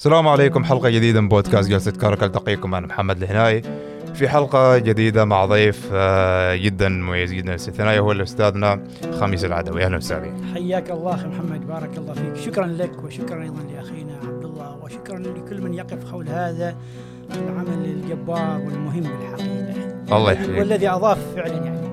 [0.00, 3.62] السلام عليكم حلقة جديدة من بودكاست جلسة كارك التقيكم أنا محمد الهناي.
[4.14, 8.82] في حلقة جديدة مع ضيف آه، جدا مميز جدا استثنائي هو أستاذنا
[9.20, 9.84] خميس العدوي.
[9.84, 10.32] أهلا وسهلا.
[10.54, 12.36] حياك الله أخي محمد بارك الله فيك.
[12.36, 16.76] شكرا لك وشكرا أيضا لأخينا عبد الله وشكرا لكل من يقف حول هذا
[17.34, 20.58] العمل الجبار والمهم الحقيقة الله يحييك.
[20.58, 21.88] والذي أضاف فعلا يعني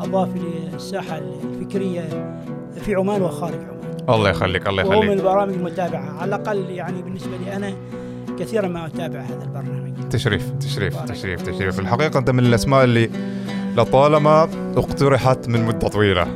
[0.00, 2.02] أضاف للساحة الفكرية
[2.80, 3.73] في عمان وخارج عمان.
[4.08, 6.18] الله يخليك الله وهو من يخليك البرامج المتابعة.
[6.20, 7.74] على الأقل يعني بالنسبة لي أنا
[8.38, 10.08] كثيرا ما أتابع هذا البرنامج.
[10.10, 11.08] تشريف تشريف بارك.
[11.08, 11.80] تشريف تشريف.
[11.80, 13.10] الحقيقة أنت من الأسماء اللي
[13.76, 16.26] لطالما اقترحت من مدة طويلة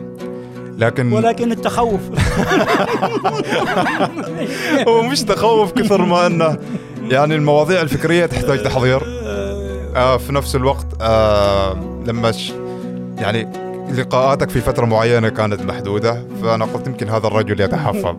[0.78, 2.00] لكن ولكن التخوف.
[4.88, 6.58] هو مش تخوف كثر ما أنه
[7.10, 9.02] يعني المواضيع الفكرية تحتاج تحضير.
[9.96, 10.16] آه.
[10.16, 11.72] في نفس الوقت آه
[12.06, 12.32] لما
[13.18, 18.16] يعني لقاءاتك في فترة معينة كانت محدودة فأنا قلت يمكن هذا الرجل يتحفظ.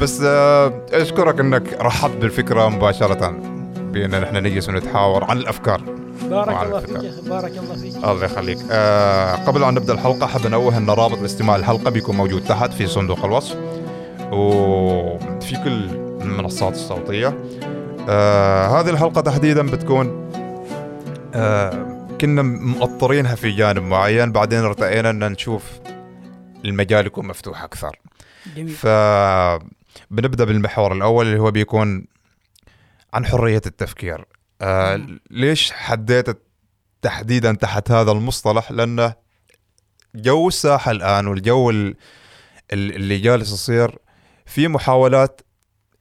[0.00, 3.34] بس آه أشكرك أنك رحبت بالفكرة مباشرة
[3.92, 5.80] بأن نحن نجلس ونتحاور عن الأفكار.
[6.30, 7.02] بارك الله فيك فكرة.
[7.02, 8.04] يا أخي بارك الله فيك.
[8.04, 8.58] الله يخليك.
[8.70, 12.86] آه قبل أن نبدأ الحلقة حاب أنوه أن رابط الاستماع الحلقة بيكون موجود تحت في
[12.86, 13.56] صندوق الوصف.
[14.32, 15.84] وفي كل
[16.22, 17.38] المنصات الصوتية.
[18.08, 20.30] آه هذه الحلقة تحديدا بتكون
[21.34, 21.89] آه
[22.20, 25.64] كنا مؤطرينها في جانب معين بعدين ارتئينا أن نشوف
[26.64, 27.98] المجال يكون مفتوح أكثر.
[28.56, 28.74] جميل.
[28.74, 32.06] فبنبدأ بالمحور الأول اللي هو بيكون
[33.14, 34.24] عن حرية التفكير.
[34.62, 35.06] آه.
[35.30, 36.42] ليش حديت
[37.02, 39.14] تحديدا تحت هذا المصطلح؟ لأنه
[40.14, 41.96] جو الساحة الآن والجو ال-
[42.72, 43.98] ال- اللي جالس يصير
[44.46, 45.40] في محاولات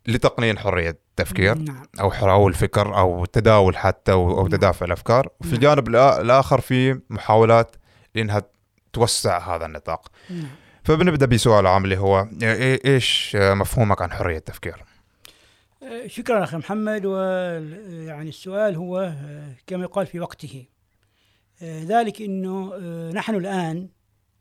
[0.08, 4.48] لتقنين حرية التفكير نعم أو حر أو الفكر أو تداول حتى نعم.
[4.48, 5.56] تدافع الأفكار وفي نعم.
[5.56, 5.89] الجانب
[6.22, 7.75] الآخر في محاولات
[8.16, 8.42] لأنها
[8.94, 10.50] توسع هذا النطاق نعم
[10.84, 14.84] فبنبدأ بسؤال عام اللي هو إيه- إيش مفهومك عن حرية التفكير؟
[15.84, 20.66] آه، شكرا أخي محمد ويعني السؤال هو آه، كما يقال في وقته
[21.62, 22.78] آه، ذلك إنه
[23.12, 23.90] نحن الآن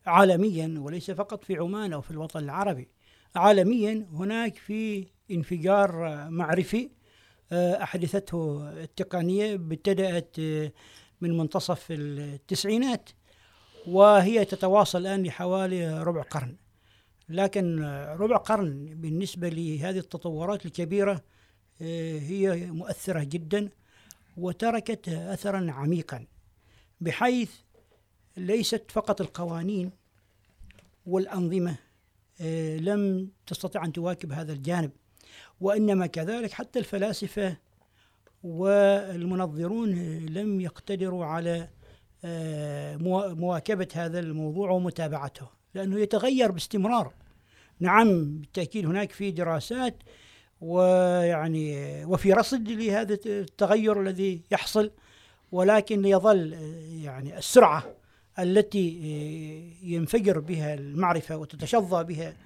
[0.07, 2.89] عالميا وليس فقط في عمان أو في الوطن العربي
[3.37, 5.91] عالميا هناك في انفجار
[6.31, 6.91] معرفي
[7.53, 10.73] آه، أحدثته التقنية ابتدأت آه،
[11.21, 13.11] من منتصف التسعينات
[13.87, 16.57] وهي تتواصل الآن لحوالي ربع قرن.
[17.29, 17.81] لكن
[18.19, 21.23] ربع قرن بالنسبة لهذه التطورات الكبيرة
[21.83, 23.69] آه، هي مؤثرة جدا
[24.37, 26.27] وتركت اثرا عميقا
[27.01, 27.51] بحيث
[28.37, 29.91] ليست فقط القوانين
[31.07, 31.77] والأنظمة
[32.41, 34.91] آه، لم تستطع أن تواكب هذا الجانب.
[35.61, 37.57] وإنما كذلك حتى الفلاسفة
[38.43, 39.91] والمنظرون
[40.27, 41.69] لم يقتدروا على
[42.25, 47.13] آه، موا- مواكبة هذا الموضوع ومتابعته لأنه يتغير باستمرار.
[47.81, 49.97] نعم بالتأكيد هناك في دراسات
[50.61, 54.91] ويعني وفي رصد لهذا التغير الذي يحصل
[55.53, 57.85] ولكن يظل آه، يعني السرعة
[58.39, 62.37] التي آه، ينفجر بها المعرفة وتتشظى بها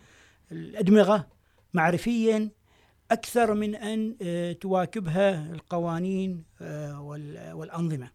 [0.52, 1.26] الأدمغة
[1.74, 2.48] معرفيا
[3.12, 8.10] أكثر من أن آه، تواكبها القوانين آه، وال- والأنظمة.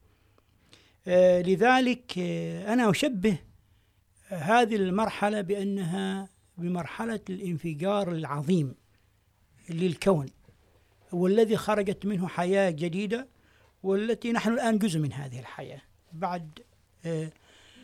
[1.08, 2.18] آه، لذلك
[2.68, 3.38] أنا أشبه
[4.28, 8.76] هذه المرحلة بأنها بمرحلة الانفجار العظيم
[9.70, 10.26] للكون
[11.12, 13.28] والذي خرجت منه حياة جديدة
[13.84, 15.82] والتي نحن الآن جزء من هذه الحياة
[16.14, 16.60] بعد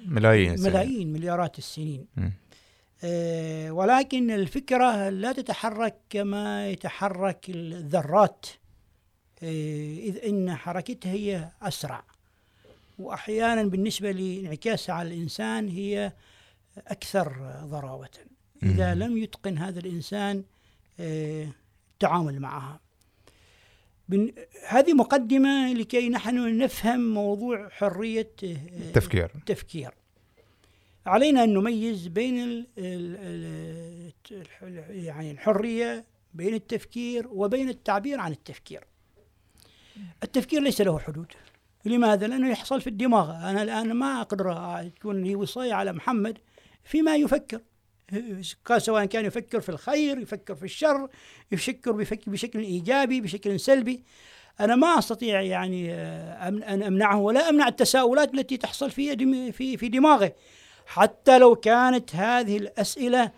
[0.05, 0.61] ملايين.
[0.61, 2.33] ملايين مليارات السنين مم.
[3.03, 8.45] آه، ولكن الفكرة لا تتحرك كما يتحرك الذرات.
[9.43, 12.03] آه، إذ إن حركتها هي أسرع.
[12.99, 16.13] وأحيانا بالنسبة لانعكاسها على الإنسان هي
[16.87, 18.09] أكثر ضراوة.
[18.63, 18.95] إذا.
[18.95, 20.43] لم يتقن هذا الإنسان
[20.99, 21.47] آه،
[21.93, 22.79] التعامل معها.
[24.67, 29.93] هذه مقدمة لكي نحن نفهم موضوع حرية آه، تفكير التفكير.
[31.05, 32.65] علينا أن نميز بين
[34.89, 38.83] يعني الحرية بين التفكير وبين التعبير عن التفكير.
[40.23, 41.27] التفكير ليس له حدود.
[41.85, 43.49] لماذا؟ لأنه يحصل في الدماغ.
[43.49, 44.53] أنا الآن ما أقدر
[44.95, 46.37] تكون لي وصاية على محمد
[46.83, 47.61] فيما يفكر.
[48.77, 51.09] سواء كان يفكر في الخير يفكر في الشر
[51.51, 51.91] يفكر
[52.27, 54.03] بشكل إيجابي بشكل سلبي.
[54.59, 60.33] أنا ما أستطيع يعني أن أمنعه ولا أمنع التساؤلات التي تحصل في في في دماغه.
[60.85, 63.31] حتى لو كانت هذه الأسئلة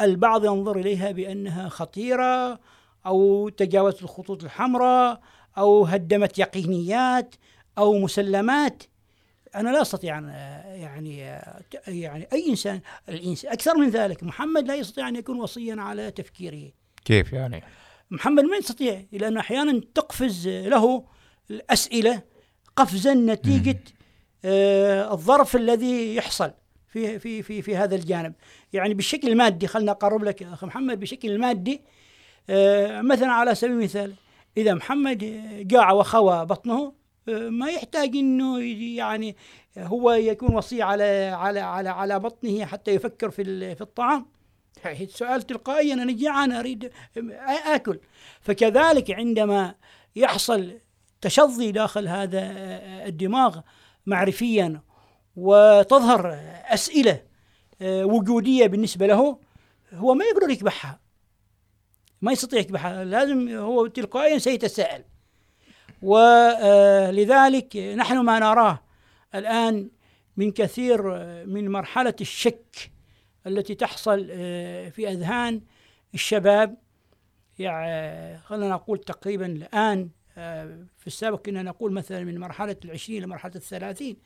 [0.00, 2.60] البعض ينظر إليها بأنها خطيرة
[3.06, 5.20] أو تجاوزت الخطوط الحمراء
[5.58, 7.34] أو هدمت يقينيات
[7.78, 8.82] أو مسلمات.
[9.54, 10.28] أنا لا أستطيع أن
[10.64, 11.18] يعني
[11.88, 16.72] يعني أي إنسان الإنسان أكثر من ذلك محمد لا يستطيع أن يكون وصيا على تفكيره.
[17.04, 17.62] كيف يعني؟
[18.10, 21.04] محمد ما يستطيع لأنه أحيانا تقفز له
[21.50, 22.22] الأسئلة
[22.76, 23.80] قفزا نتيجة
[24.44, 26.50] آه الظرف الذي يحصل.
[26.88, 28.32] في في في في هذا الجانب.
[28.72, 31.80] يعني بالشكل المادي خلنا أقرب لك اخ محمد بشكل المادي
[32.50, 34.14] آه مثلا على سبيل المثال
[34.56, 35.18] إذا محمد
[35.68, 36.92] جاع وخوى بطنه
[37.28, 38.62] آه ما يحتاج إنه
[38.96, 39.36] يعني
[39.78, 44.26] هو يكون وصي على على على على بطنه حتى يفكر في في الطعام.
[45.08, 46.90] سؤال تلقائي أنا جيعان أريد
[47.66, 48.00] آكل.
[48.40, 49.74] فكذلك عندما
[50.16, 50.78] يحصل
[51.20, 52.40] تشظي داخل هذا
[53.06, 53.60] الدماغ
[54.06, 54.80] معرفيا
[55.38, 57.22] وتظهر أسئلة
[57.82, 59.38] وجودية بالنسبة له
[59.92, 61.00] هو ما يقدر يكبحها.
[62.22, 63.04] ما يستطيع يكبحها.
[63.04, 65.04] لازم هو تلقائيا سيتساءل.
[66.02, 68.82] ولذلك نحن ما نراه
[69.34, 69.90] الآن
[70.36, 71.02] من كثير
[71.46, 72.90] من مرحلة الشك
[73.46, 74.26] التي تحصل
[74.90, 75.60] في أذهان
[76.14, 76.76] الشباب.
[77.58, 80.08] يعني خلينا نقول تقريبا الآن
[80.98, 84.16] في السابق كنا نقول مثلا من مرحلة العشرين لمرحله الثلاثين.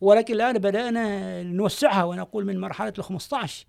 [0.00, 3.66] ولكن الآن بدأنا نوسعها ونقول من مرحلة ال 15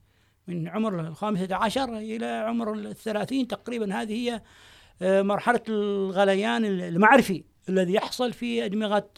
[0.48, 4.02] من عمر الخامسة عشر إلى عمر الثلاثين تقريبا.
[4.02, 4.42] هذه هي
[5.24, 9.10] مرحلة الغليان المعرفي الذي يحصل في أدمغة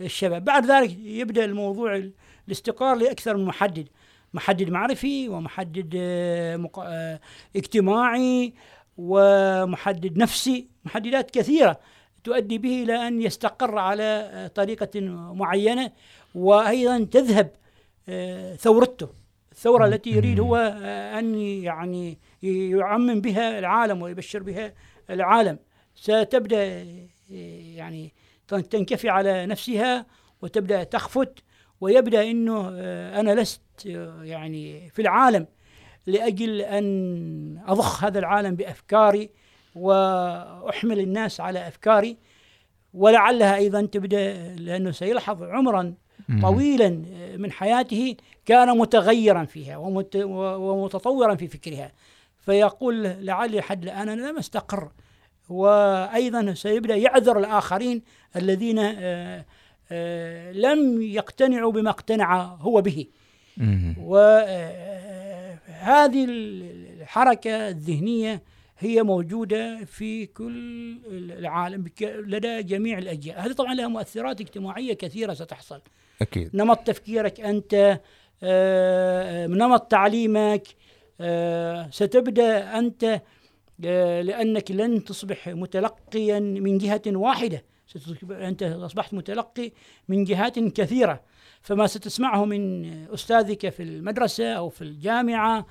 [0.00, 0.44] الشباب.
[0.44, 2.10] بعد ذلك يبدأ الموضوع
[2.48, 3.88] الاستقرار لأكثر من محدد
[4.34, 5.94] محدد معرفي ومحدد
[7.56, 8.54] اجتماعي
[8.98, 10.68] ومحدد نفسي.
[10.84, 11.80] محددات كثيرة
[12.24, 15.00] تؤدي به إلى أن يستقر على طريقة
[15.34, 15.92] معينة
[16.34, 17.50] وأيضا تذهب
[18.56, 19.08] ثورته.
[19.52, 20.56] الثورة التي يريد هو
[21.18, 24.72] أن يعني يعمم بها العالم ويبشر بها
[25.10, 25.58] العالم.
[25.94, 26.86] ستبدأ
[27.74, 28.12] يعني
[28.48, 30.06] تنكفي على نفسها
[30.42, 31.38] وتبدأ تخفت
[31.80, 32.68] ويبدأ إنه
[33.20, 33.86] أنا لست
[34.22, 35.46] يعني في العالم
[36.06, 39.30] لأجل أن أضخ هذا العالم بأفكاري
[39.74, 42.16] وأحمل الناس على أفكاري.
[42.94, 45.94] ولعلها أيضا تبدأ لأنه سيلحظ عمرا
[46.42, 47.02] طويلا
[47.36, 48.16] من حياته
[48.46, 51.92] كان متغيرا فيها ومتطورا في فكرها.
[52.40, 54.90] فيقول لعلي حد الآن أنا لم أستقر.
[55.48, 58.02] وأيضا سيبدأ يعذر الآخرين
[58.36, 58.80] الذين
[60.52, 63.06] لم يقتنعوا بما اقتنع هو به.
[64.02, 64.66] وهذه
[66.28, 68.42] الحركة الذهنية
[68.78, 70.98] هي موجودة في كل
[71.38, 73.38] العالم لدى جميع الأجيال.
[73.38, 75.80] هذه طبعا لها مؤثرات اجتماعية كثيرة ستحصل.
[76.22, 76.50] أكيد.
[76.54, 78.00] نمط تفكيرك أنت
[79.56, 80.62] نمط تعليمك
[81.90, 83.22] ستبدأ أنت
[84.22, 87.64] لأنك لن تصبح متلقيا من جهة واحدة.
[88.30, 89.72] أنت أصبحت متلقي
[90.08, 91.20] من جهات كثيرة.
[91.62, 95.66] فما ستسمعه من أستاذك في المدرسة أو في الجامعة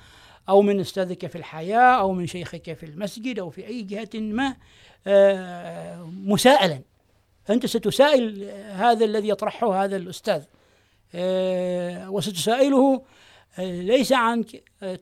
[0.48, 4.56] أو من أستاذك في الحياة أو من شيخك في المسجد أو في أي جهة ما
[6.06, 6.82] مساءلا.
[7.50, 10.42] أنت ستسائل هذا الذي يطرحه هذا الأستاذ.
[12.08, 13.02] وستسائله
[13.58, 14.44] ليس عن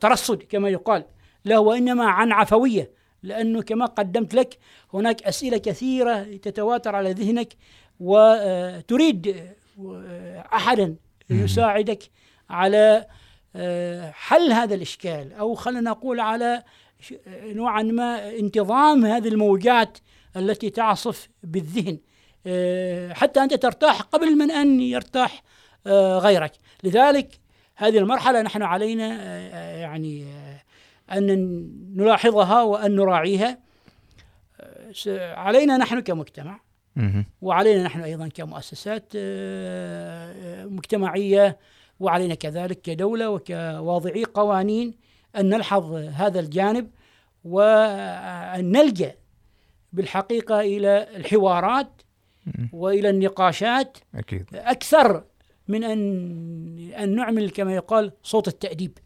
[0.01, 1.05] ترصد كما يقال
[1.45, 2.91] لا وإنما عن عفوية
[3.23, 4.59] لأنه كما قدمت لك
[4.95, 7.57] هناك أسئلة كثيرة تتواتر على ذهنك
[8.01, 9.37] وتريد
[10.53, 10.97] أحدا
[11.31, 12.03] يساعدك
[12.51, 13.07] على
[14.13, 16.63] حل هذا الإشكال أو خلينا نقول على
[17.31, 19.99] نوعا ما انتظام هذه الموجات
[20.37, 21.99] التي تعصف بالذهن.
[23.13, 25.43] حتى أنت ترتاح قبل من أن يرتاح
[26.19, 26.53] غيرك.
[26.85, 27.41] لذلك
[27.77, 29.39] هذه المرحلة نحن علينا
[29.77, 30.27] يعني
[31.13, 31.27] أن
[31.97, 33.59] نلاحظها وأن نراعيها.
[35.09, 36.61] علينا نحن كمجتمع
[37.43, 39.13] وعلينا نحن أيضا كمؤسسات
[40.67, 41.59] مجتمعية
[42.01, 44.95] وعلينا كذلك كدولة وكواضعي قوانين
[45.37, 46.91] أن نلحظ هذا الجانب
[47.45, 49.15] وأن نلجأ
[49.93, 52.03] بالحقيقة إلى الحوارات
[52.73, 54.47] وإلى النقاشات أكيد.
[54.55, 55.25] أكثر
[55.69, 58.99] من أن أن نعمل كما يقال صوت التأديب.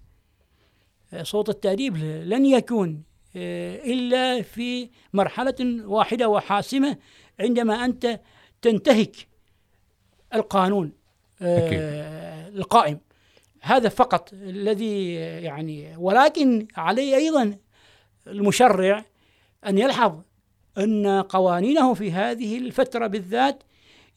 [1.23, 3.03] صوت التأديب لن يكون
[3.37, 6.97] إلا في مرحلة واحدة وحاسمة
[7.41, 8.21] عندما أنت
[8.63, 9.17] تنتهك
[10.35, 10.93] القانون
[11.43, 11.79] أكيد.
[12.59, 13.01] القائم.
[13.63, 17.57] هذا فقط الذي يعني ولكن عليه أيضا
[18.27, 19.05] المشرع
[19.67, 20.21] أن يلحظ
[20.81, 23.63] أن قوانينه في هذه الفترة بالذات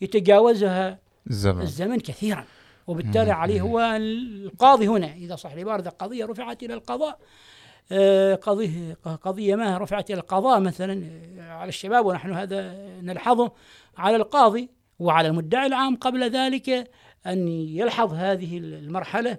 [0.02, 2.46] يتجاوزها الزمن, الزمن كثيرا.
[2.88, 5.14] وبالتالي عليه هو القاضي هنا.
[5.14, 7.20] إذا صح العبارة قضية رفعت إلى القضاء
[8.36, 13.52] قضية قضية ما رفعت إلى القضاء مثلا على الشباب ونحن هذا نلحظه
[13.98, 16.92] على القاضي وعلى المدعي العام قبل ذلك
[17.28, 19.38] أن يلحظ هذه المرحلة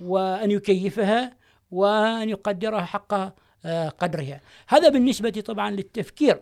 [0.00, 1.36] وأن يكيفها
[1.70, 3.14] وأن يقدرها حق
[3.64, 4.40] آه، قدرها.
[4.68, 6.40] هذا بالنسبة طبعا للتفكير.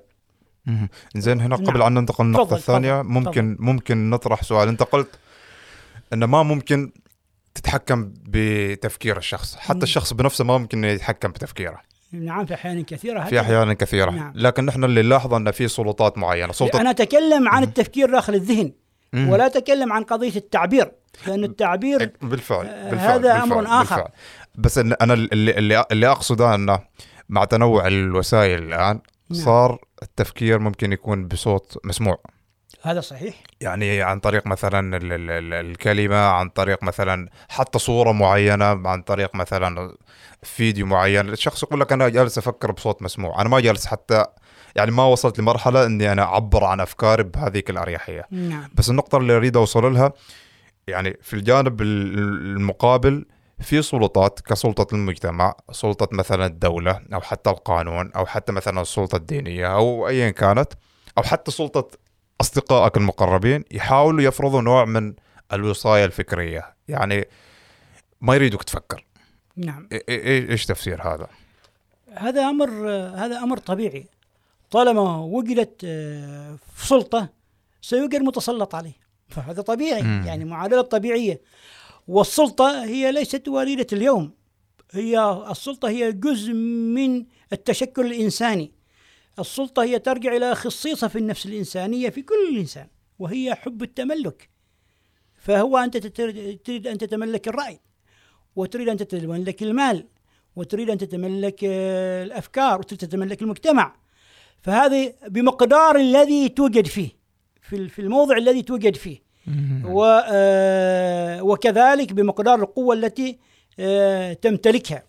[1.17, 1.67] زين هنا نعم.
[1.67, 5.19] قبل أن ننتقل للنقطه الثانية ممكن ممكن نطرح سؤال أنت قلت
[6.12, 6.93] إنه ما ممكن
[7.55, 9.83] تتحكم بتفكير الشخص حتى.
[9.83, 11.81] الشخص بنفسه ما ممكن يتحكم بتفكيره
[12.12, 13.41] نعم في أحيان كثيرة في.
[13.41, 14.33] أحيان كثيرة نعم.
[14.35, 18.73] لكن نحن اللي نلاحظه إن في سلطات معينة سلطه أنا أتكلم عن التفكير داخل الذهن
[19.12, 19.29] مم.
[19.29, 20.93] ولا أتكلم عن قضية التعبير
[21.27, 23.97] لأن التعبير بالفعل آه، بالفعل هذا بالفعل أمر آخر.
[23.97, 24.09] بالفعل.
[24.55, 26.79] بس أنا اللي اللي, اللي أقصده إنه
[27.29, 29.00] مع تنوع الوسائل الآن
[29.31, 29.41] نعم.
[29.45, 32.19] صار التفكير ممكن يكون بصوت مسموع.
[32.83, 33.35] هذا صحيح.
[33.61, 39.02] يعني عن طريق مثلا ال- ال- ال- الكلمة عن طريق مثلا حتى صورة معينة عن
[39.02, 39.97] طريق مثلا
[40.42, 41.28] فيديو معين.
[41.28, 43.40] الشخص يقول لك أنا جالس أفكر بصوت مسموع.
[43.40, 44.25] أنا ما جالس حتى
[44.76, 48.26] يعني ما وصلت لمرحلة أني أنا أعبر عن أفكاري بهذيك الأريحية.
[48.30, 48.69] نعم.
[48.75, 50.12] بس النقطة اللي أريد أوصل لها
[50.87, 52.19] يعني في الجانب ال-
[52.57, 53.26] المقابل
[53.61, 59.75] في سلطات كسلطة المجتمع سلطة مثلا الدولة أو حتى القانون أو حتى مثلا السلطة الدينية
[59.75, 60.73] أو أيا كانت
[61.19, 61.88] أو حتى سلطة
[62.40, 65.14] أصدقائك المقربين يحاولوا يفرضوا نوع من
[65.52, 66.75] الوصاية الفكرية.
[66.88, 67.29] يعني
[68.21, 69.05] ما يريدوك تفكر.
[69.57, 69.88] نعم.
[70.09, 71.26] إيش تفسير هذا؟
[72.14, 72.71] هذا أمر
[73.14, 74.07] هذا أمر طبيعي.
[74.71, 77.29] طالما وجدت آه، في سلطة
[77.83, 78.93] سيوجد متسلط عليه.
[79.29, 80.02] فهذا طبيعي.
[80.02, 80.23] مم.
[80.26, 81.40] يعني معادلة طبيعية.
[82.11, 84.31] والسلطة هي ليست وليدة اليوم.
[84.93, 88.73] هي السلطة هي جزء من التشكل الإنساني.
[89.38, 92.87] السلطة هي ترجع إلى خصيصة في النفس الإنسانية في كل إنسان
[93.19, 94.50] وهي حب التملك.
[95.38, 97.81] فهو تتر- تريد أن تتملك الرأي
[98.57, 100.07] وتريد أن تتملك المال
[100.57, 103.97] وتريد أن تتملك آه، الأفكار وتريد تتملك المجتمع.
[104.62, 107.09] فهذه بمقدار الذي توجد فيه
[107.62, 109.29] في الموضع الذي توجد فيه.
[109.85, 113.38] و آه، وكذلك بمقدار القوة التي
[113.80, 115.02] آه، تمتلكها.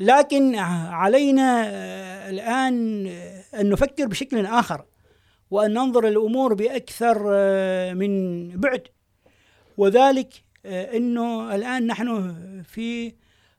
[0.00, 0.54] لكن
[0.90, 4.84] علينا آه، الآن آه، أن نفكر بشكل آخر
[5.50, 8.82] وأن ننظر الأمور بأكثر آه، من بعد.
[9.76, 10.28] وذلك
[10.66, 13.14] أنه الآن نحن في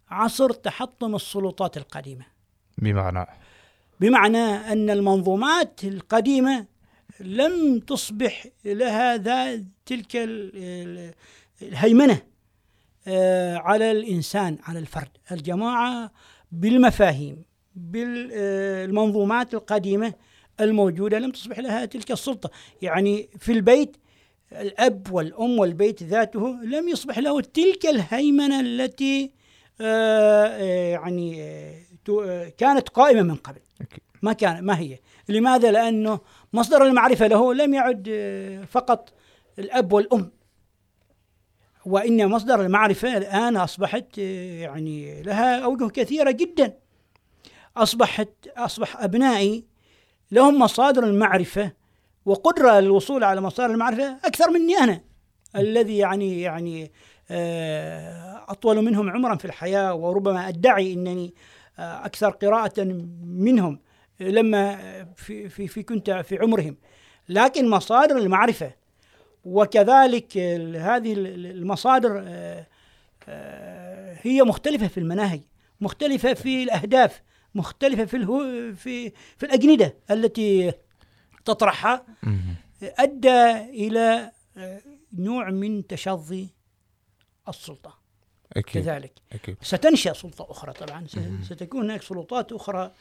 [0.10, 2.26] عصر تحطم السلطات القديمة.
[2.78, 3.26] بمعنى؟
[4.00, 6.66] بمعنى أن المنظومات القديمة
[7.20, 11.14] لم تصبح لها ذا تلك ال- ال-
[11.62, 12.22] الهيمنة
[13.08, 15.10] آه، على الإنسان على الفرد.
[15.32, 16.12] الجماعة
[16.52, 17.44] بالمفاهيم
[17.76, 20.14] بالمنظومات القديمة
[20.62, 22.50] الموجودة لم تصبح لها تلك السلطة.
[22.82, 23.98] يعني في البيت
[24.52, 29.32] الأب والأم والبيت ذاته لم يصبح له تلك الهيمنة التي
[29.82, 33.60] آه، آه، يعني آه، آه، كانت قائمة من قبل.
[34.22, 36.20] ما كان ما هي؟ لماذا؟ لأنه
[36.54, 39.14] مصدر المعرفة له لم يعد آه، فقط
[39.60, 40.32] الأب والأم.
[41.86, 46.78] وإن مصدر المعرفة الآن أصبحت آه، يعني لها أوجه كثيرة جدا.
[47.78, 49.66] أصبحت أصبح أبنائي
[50.32, 51.72] لهم مصادر المعرفة
[52.26, 55.02] وقدرة للوصول على مصادر المعرفة أكثر مني أنا
[55.56, 56.92] الذي يعني يعني
[57.32, 61.34] آه، أطول منهم عمرا في الحياة وربما أدعي إنني
[61.80, 62.84] آه، أكثر قراءة
[63.24, 63.80] منهم.
[64.20, 64.76] لما
[65.16, 66.78] في في في كنت في عمرهم.
[67.30, 68.72] لكن مصادر المعرفة
[69.46, 70.38] وكذلك
[70.78, 72.68] هذه ال- المصادر آه،
[73.30, 75.42] آه، هي مختلفة في المناهج
[75.82, 77.22] مختلفة في الأهداف
[77.56, 78.40] مختلفة في الهو
[78.76, 80.72] في في الأجندة التي
[81.46, 82.06] تطرحها.
[82.84, 84.82] أدى إلى آه،
[85.14, 86.48] نوع من تشظي
[87.50, 87.98] السلطة.
[88.54, 88.84] أكيد.
[88.84, 89.14] كذلك.
[89.34, 89.58] أكيد.
[89.62, 91.08] ستنشأ سلطة أخرى طبعا.
[91.44, 92.92] ستكون هناك سلطات أخرى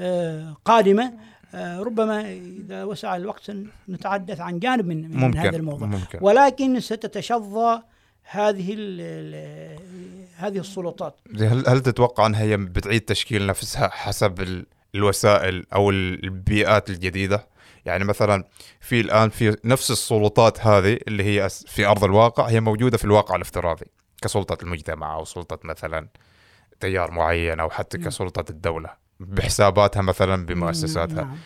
[0.00, 1.12] آه، قادمة.
[1.54, 3.52] آه، ربما إذا وسع الوقت
[3.88, 5.88] نتحدث عن جانب من, من ممكن هذا الموضوع.
[5.88, 6.18] ممكن.
[6.22, 7.82] ولكن ستتشظى
[8.22, 8.74] هذه
[10.36, 11.16] هذه السلطات.
[11.40, 17.46] هل هل تتوقع أنها هي بتعيد تشكيل نفسها حسب ال- الوسائل أو ال- البيئات الجديدة؟
[17.84, 18.44] يعني مثلا
[18.80, 23.36] في الآن في نفس السلطات هذه اللي هي في أرض الواقع هي موجودة في الواقع
[23.36, 23.86] الافتراضي
[24.22, 26.08] كسلطة المجتمع أو سلطة مثلا
[26.80, 27.98] تيار معين أو حتى.
[27.98, 29.01] كسلطة الدولة.
[29.28, 31.36] بحساباتها مثلا بمؤسساتها نعم.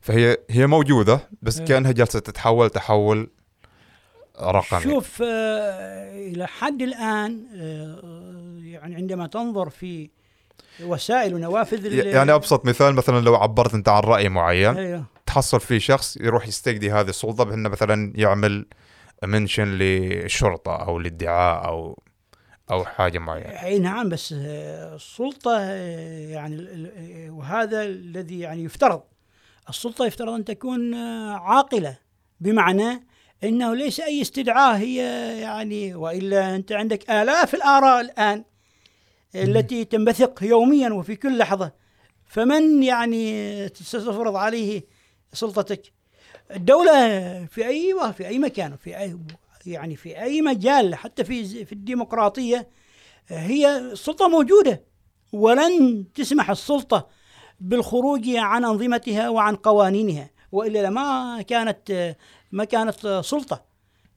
[0.00, 1.66] فهي هي موجودة بس إيه.
[1.66, 3.30] كأنها جالسة تتحول تحول
[4.40, 10.10] رقمي شوف آه، إلى حد الآن آه، يعني عندما تنظر في
[10.80, 15.04] وسائل ونوافذ يعني أبسط مثال مثلا لو عبرت أنت عن رأي معين أيوه.
[15.26, 18.66] تحصل في شخص يروح يستجدي هذه السلطة بأنه مثلا يعمل
[19.24, 22.02] منشن للشرطة أو للدعاء أو
[22.72, 23.62] أو حاجة معينة.
[23.62, 26.66] أي نعم بس السلطة يعني
[27.30, 29.02] وهذا الذي يعني يفترض.
[29.68, 30.94] السلطة يفترض أن تكون
[31.34, 31.98] عاقلة
[32.40, 33.06] بمعنى
[33.44, 34.96] إنه ليس أي استدعاء هي
[35.40, 38.44] يعني وإلا أنت عندك آلاف الآراء الآن
[39.34, 41.72] التي تنبثق يوميا وفي كل لحظة.
[42.26, 44.82] فمن يعني ستفرض عليه
[45.32, 45.82] سلطتك؟
[46.50, 46.92] الدولة
[47.44, 49.16] في أي في أي مكان في أي
[49.66, 52.68] يعني في أي مجال حتى في في الديمقراطية
[53.28, 54.84] هي السلطة موجودة.
[55.32, 57.08] ولن تسمح السلطة
[57.60, 60.30] بالخروج عن أنظمتها وعن قوانينها.
[60.52, 62.16] وإلا ما كانت
[62.52, 63.64] ما كانت سلطة.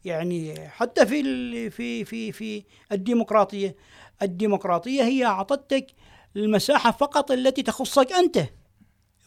[0.05, 3.75] يعني حتى في في في في الديمقراطية
[4.21, 5.87] الديمقراطية هي أعطتك
[6.35, 8.39] المساحة فقط التي تخصك أنت.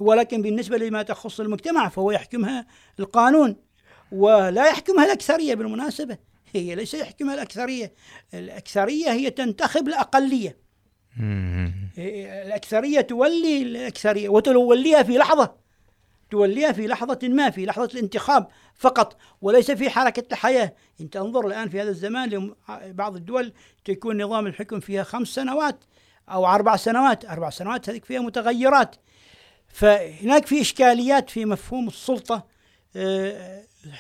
[0.01, 2.67] ولكن بالنسبة لما تخص المجتمع فهو يحكمها
[3.01, 3.57] القانون.
[4.13, 6.19] ولا يحكمها الأكثرية بالمناسبة.
[6.55, 7.93] هي ليس يحكمها الأكثرية.
[8.35, 10.59] الأكثرية هي تنتخب الأقلية.
[11.99, 15.55] الأكثرية تولي الأكثرية وتوليها في لحظة.
[16.31, 20.75] توليها في لحظة ما في لحظة الانتخاب فقط وليس في حركة الحياة.
[21.01, 22.55] أنت انظر الآن في هذا الزمان
[22.87, 23.53] بعض الدول
[23.85, 25.85] تكون نظام الحكم فيها خمس سنوات
[26.29, 27.25] أو أربع سنوات.
[27.25, 28.97] أربع سنوات هذيك فيها متغيرات.
[29.69, 32.59] فهناك في إشكاليات في مفهوم السلطة.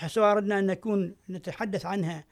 [0.06, 2.24] سواء أردنا أن نكون نتحدث عنها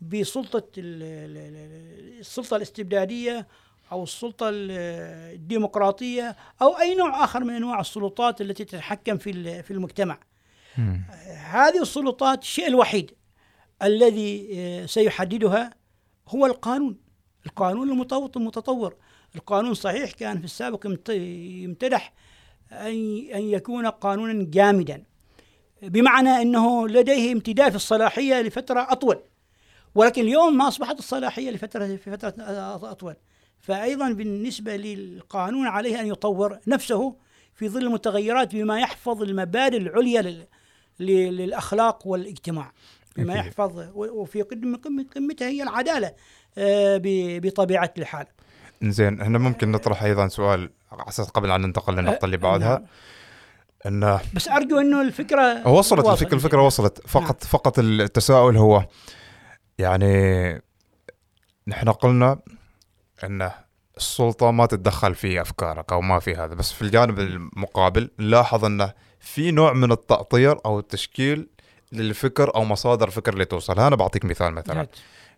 [0.00, 3.46] بسلطة السلطة الاستبدادية
[3.92, 10.18] أو السلطة الديمقراطية أو أي نوع آخر من أنواع السلطات التي تتحكم في في المجتمع.
[11.50, 13.10] هذه السلطات الشيء الوحيد
[13.82, 15.70] الذي آه، سيحددها
[16.28, 16.96] هو القانون.
[17.46, 17.90] القانون
[18.36, 18.96] المتطور،
[19.36, 22.12] القانون صحيح كان في السابق يمتدح
[22.72, 25.04] أن يكون قانونا جامدا
[25.82, 29.18] بمعنى أنه لديه امتداد في الصلاحية لفترة أطول.
[29.94, 32.34] ولكن اليوم ما أصبحت الصلاحية لفترة في فترة
[32.82, 33.14] أطول.
[33.60, 37.16] فأيضا بالنسبة للقانون عليه أن يطور نفسه
[37.54, 40.46] في ظل المتغيرات بما يحفظ المبادئ العليا
[41.00, 42.72] للأخلاق والإجتماع.
[43.16, 44.42] بما يحفظ وفي
[45.14, 46.12] قمتها هي العدالة
[46.58, 47.00] آه،
[47.38, 48.26] بطبيعة الحال.
[48.82, 52.86] زين هنا ممكن نطرح أيضا سؤال على أساس قبل أن ننتقل للنقطه اللي بعدها نعم.
[53.86, 57.06] انه بس أرجو إنه الفكرة وصلت الفكرة الفكرة وصلت.
[57.06, 57.50] فقط نعم.
[57.50, 58.86] فقط التساؤل هو
[59.78, 60.62] يعني
[61.68, 62.38] نحن قلنا
[63.24, 63.50] إن
[63.96, 68.92] السلطة ما تتدخل في أفكارك أو ما في هذا بس في الجانب المقابل نلاحظ انه
[69.20, 71.48] في نوع من التأطير أو التشكيل
[71.92, 74.86] للفكر أو مصادر الفكر اللي توصل أنا بعطيك مثال مثلا.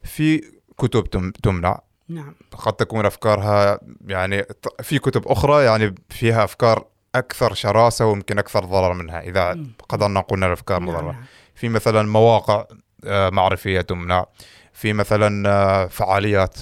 [0.03, 0.43] في
[0.79, 1.81] كتب تمنع.
[2.09, 2.35] نعم.
[2.53, 4.47] قد تكون أفكارها يعني
[4.83, 10.47] في كتب أخرى يعني فيها أفكار أكثر شراسة ويمكن أكثر ضرر منها إذا قدرنا قلنا
[10.47, 11.13] الافكار نعم مضرة.
[11.13, 11.25] نعم.
[11.55, 12.65] في مثلا مواقع
[13.05, 14.27] آه، معرفية تمنع.
[14.73, 16.57] في مثلا آه، فعاليات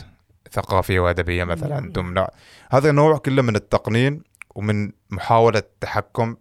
[0.52, 1.92] ثقافية وأدبية مثلا نعم.
[1.92, 2.28] تمنع.
[2.70, 4.22] هذا نوع كله من التقنين
[4.54, 6.36] ومن محاولة التحكم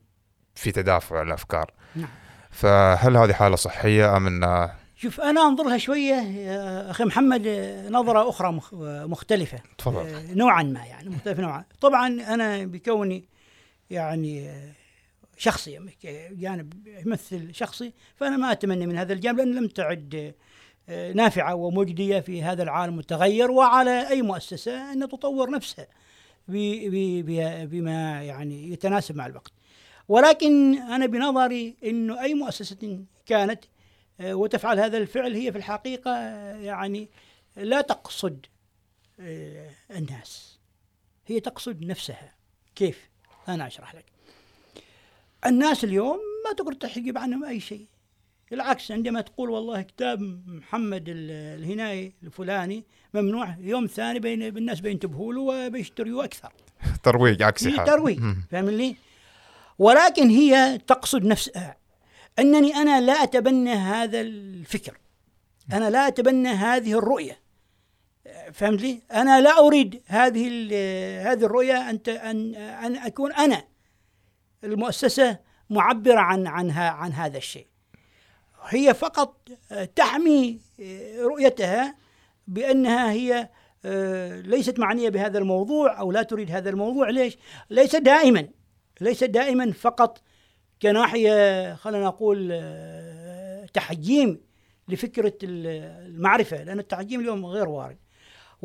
[0.56, 1.72] في تدافع الأفكار.
[1.96, 2.10] نعم.
[2.52, 6.16] فهل هذه حالة صحية أم انها شوف أنا انظر لها شوية
[6.92, 7.48] أخي محمد
[7.90, 8.60] نظرة أخرى
[9.08, 9.60] مختلفة.
[9.78, 10.08] تفضل.
[10.08, 11.64] آه، نوعا ما يعني مختلفة نوعا.
[11.82, 13.35] طبعا أنا بكوني
[13.90, 14.52] يعني
[15.38, 15.80] شخصي
[16.32, 20.36] جانب يمثل شخصي فأنا ما أتمنى من هذا الجانب لأن لم تعد
[20.90, 25.88] آه، نافعة ومجدية في هذا العالم المتغير وعلى أي مؤسسة أن تطور نفسها
[26.48, 29.52] بما يعني يتناسب مع الوقت
[30.08, 33.64] ولكن أنا بنظري إنه أي مؤسسة كانت
[34.20, 37.10] آه، وتفعل هذا الفعل هي في الحقيقة آه، يعني
[37.58, 38.46] لا تقصد
[39.92, 40.60] الناس
[41.28, 42.36] هي تقصد نفسها
[42.76, 43.10] كيف؟
[43.48, 44.06] أنا أشرح لك.
[45.46, 47.86] الناس اليوم ما تقدر تحجب عنهم أي شيء.
[48.52, 55.42] بالعكس عندما تقول والله كتاب محمد الهناي الفلاني ممنوع يوم ثاني بين الناس بينتبهوا له
[55.42, 56.52] وبيشتروا أكثر.
[57.04, 58.20] ترويج عكسي هي ترويج
[58.52, 58.96] فاهم لي؟
[59.80, 61.78] ولكن هي تقصد نفسها.
[62.40, 64.98] أنني أنا لا أتبنى هذا الفكر.
[65.74, 67.45] أنا لا أتبنى هذه الرؤية.
[68.54, 70.48] فهمت لي؟ أنا لا أريد هذه
[71.32, 73.64] هذه الرؤية أن أن أن أكون أنا
[74.64, 77.68] المؤسسة معبرة عن عنها عن هذا الشيء.
[78.68, 79.50] هي فقط
[79.96, 80.60] تحمي
[81.20, 81.96] رؤيتها
[82.48, 83.50] بأنها هي
[84.42, 87.38] ليست معنية بهذا الموضوع أو لا تريد هذا الموضوع ليش؟
[87.70, 88.48] ليس دائما
[89.02, 90.22] ليس دائما فقط
[90.82, 94.42] كناحية خلينا نقول آه، تحجيم
[94.88, 97.98] لفكرة المعرفة لأن التحجيم اليوم غير وارد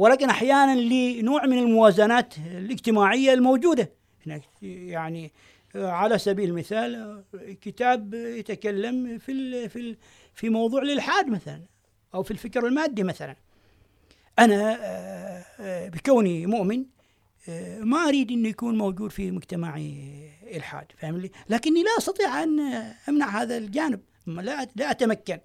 [0.01, 3.93] ولكن أحيانا لنوع من الموازنات الاجتماعية الموجودة.
[4.27, 5.33] هناك يعني
[5.77, 9.97] آه، على سبيل المثال آه، كتاب يتكلم في في
[10.35, 11.61] في موضوع الإلحاد مثلا
[12.15, 13.37] أو في الفكر المادي مثلا.
[14.39, 14.79] أنا
[15.89, 16.85] بكوني مؤمن
[17.81, 20.05] ما أريد إنه يكون موجود في مجتمعي
[20.55, 22.61] إلحاد فاهم لي؟ لكني لا أستطيع أن
[23.09, 25.39] أمنع هذا الجانب لا لا أتمكن.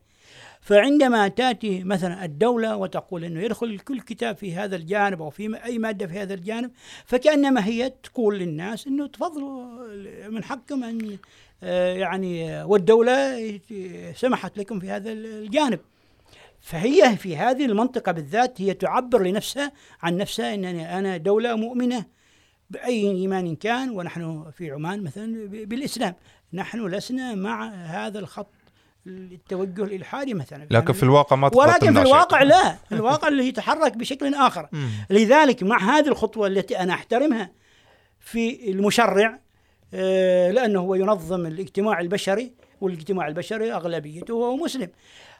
[0.65, 5.78] فعندما تأتي مثلا الدولة وتقول إنه يدخل كل كتاب في هذا الجانب أو في أي
[5.78, 6.71] مادة في هذا الجانب
[7.06, 9.88] فكأنما هي تقول للناس إنه تفضلوا
[10.30, 11.17] من حقكم أن
[11.63, 13.60] آه، يعني والدولة
[14.15, 15.80] سمحت لكم في هذا الجانب.
[16.62, 22.06] فهي في هذه المنطقة بالذات هي تعبر لنفسها عن نفسها إنني أنا دولة مؤمنة
[22.69, 26.15] بأي إيمان كان ونحن في عمان مثلا بالإسلام.
[26.54, 28.54] نحن لسنا مع هذا الخط
[29.07, 30.63] التوجه الإلحادي مثلا.
[30.63, 32.77] لكن يعني في الواقع ما ولكن في الواقع لا.
[32.91, 34.69] الواقع اللي يتحرك بشكل آخر.
[35.09, 37.51] لذلك مع هذه الخطوة التي أنا أحترمها
[38.19, 39.39] في المشرع
[39.93, 44.89] آه، لأنه هو ينظم الاجتماع البشري والاجتماع البشري أغلبيته هو مسلم.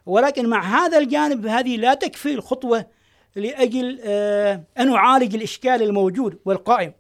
[0.06, 2.86] ولكن مع هذا الجانب هذه لا تكفي الخطوة
[3.36, 6.94] لأجل آه، أن أعالج الإشكال الموجود والقائم.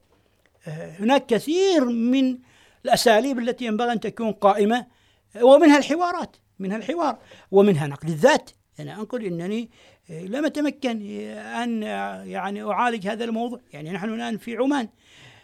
[0.67, 2.37] آه، هناك كثير من
[2.85, 4.85] الأساليب التي ينبغي أن تكون قائمة
[5.41, 6.35] ومنها الحوارات.
[6.59, 7.17] منها الحوار
[7.51, 8.09] ومنها نقد.
[8.09, 9.69] الذات أنا أنقل أنني
[10.09, 13.59] آه، لم أتمكن آه، أن آه، يعني أعالج هذا الموضوع.
[13.73, 14.89] يعني نحن الآن في عمان.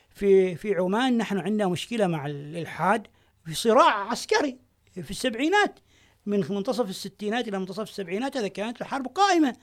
[0.10, 3.08] في في عمان نحن عندنا مشكلة مع الإلحاد
[3.46, 4.58] في صراع عسكري
[4.94, 5.80] في السبعينات.
[6.26, 9.56] من منتصف الستينات إلى منتصف السبعينات هذا كانت الحرب قائمة.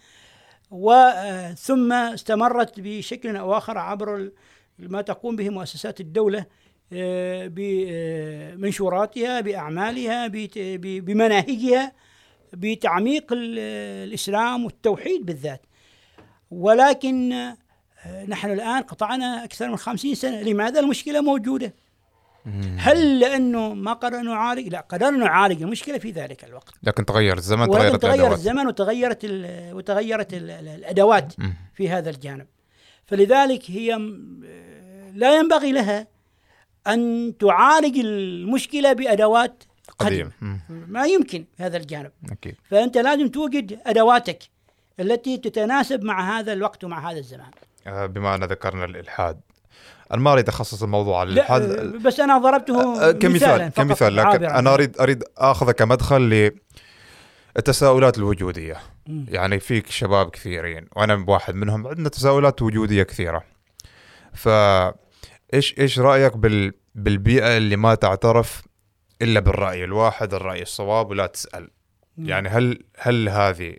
[0.70, 4.30] وثم استمرت بشكل أو آخر عبر
[4.78, 6.46] ما تقوم به مؤسسات الدولة
[7.48, 10.27] بمنشوراتها بأعمالها
[10.83, 11.92] بمناهجها
[12.53, 15.62] بتعميق الإسلام والتوحيد بالذات.
[16.51, 20.42] ولكن آه، نحن الآن قطعنا أكثر من خمسين سنة.
[20.42, 21.74] لماذا المشكلة موجودة؟
[22.77, 26.74] هل لأنه ما قدرنا نعالج؟ لا قدرنا نعالج المشكلة في ذلك الوقت.
[26.83, 28.38] لكن تغير الزمن تغيرت تغير الأدوات.
[28.38, 29.24] الزمن وتغيرت
[29.72, 31.33] وتغيرت الأدوات
[31.74, 32.46] في هذا الجانب.
[33.07, 33.98] فلذلك هي
[35.14, 36.17] لا ينبغي لها
[36.88, 39.64] أن تعالج المشكلة بأدوات
[39.98, 40.31] قديمة.
[40.68, 42.11] ما يمكن هذا الجانب.
[42.31, 42.55] أكيد.
[42.70, 44.38] فأنت لازم توجد أدواتك
[45.01, 47.51] التي تتناسب مع هذا الوقت ومع هذا الزمان.
[47.87, 49.40] آه، بما أن ذكرنا الإلحاد.
[50.14, 51.62] المال يتخصص الموضوع على الإلحاد.
[52.03, 56.51] بس أنا ضربته آه، كمثال كمثال لكن أنا أريد أريد آخذه كمدخل
[57.57, 58.77] للتساؤلات الوجودية.
[59.07, 59.24] م.
[59.29, 63.44] يعني فيك شباب كثيرين وأنا واحد منهم عندنا تساؤلات وجودية كثيرة.
[64.33, 64.48] ف
[65.55, 68.62] إيش إيش رأيك بال بالبيئة اللي ما تعترف
[69.22, 71.70] إلا بالرأي الواحد الرأي الصواب ولا تسأل
[72.16, 72.28] مم.
[72.28, 73.76] يعني هل هل هذه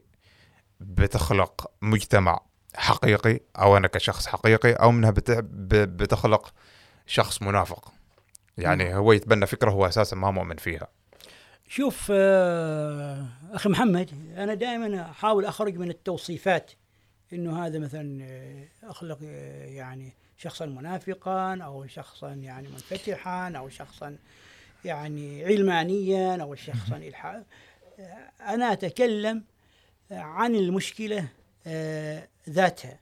[0.79, 2.39] بتخلق مجتمع
[2.75, 5.13] حقيقي أو أنا كشخص حقيقي أو منها
[5.71, 6.53] بتخلق
[7.07, 7.91] شخص منافق
[8.57, 8.95] يعني مم.
[8.95, 10.87] هو يتبنى فكرة هو أساسا ما مؤمن فيها
[11.67, 16.71] شوف آه أخي محمد أنا دائما أحاول أخرج من التوصيفات
[17.33, 24.17] إنه هذا مثلا آه، أخلق آه، يعني شخصا منافقا أو شخصا يعني منفتحا أو شخصا
[24.85, 27.43] يعني علمانيا أو شخصا الحا
[28.41, 29.43] أنا أتكلم
[30.11, 31.27] عن المشكلة
[31.67, 32.99] آه، ذاتها.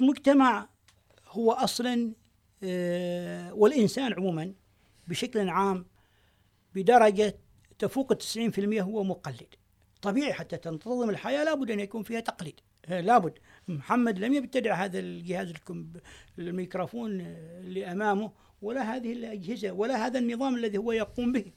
[0.00, 0.68] المجتمع
[1.28, 2.12] هو أصلا
[2.64, 4.52] آه، والإنسان عموما
[5.08, 5.86] بشكل عام
[6.74, 7.36] بدرجة
[7.78, 9.54] تفوق التسعين في المئة هو مقلد.
[10.02, 12.60] طبيعي حتى تنتظم الحياة لابد أن يكون فيها تقليد.
[12.88, 13.38] لابد.
[13.68, 15.52] محمد لم يبتدع هذا الجهاز
[16.38, 18.30] الميكروفون اللي أمامه
[18.62, 21.52] ولا هذه الأجهزة ولا هذا النظام الذي هو يقوم به.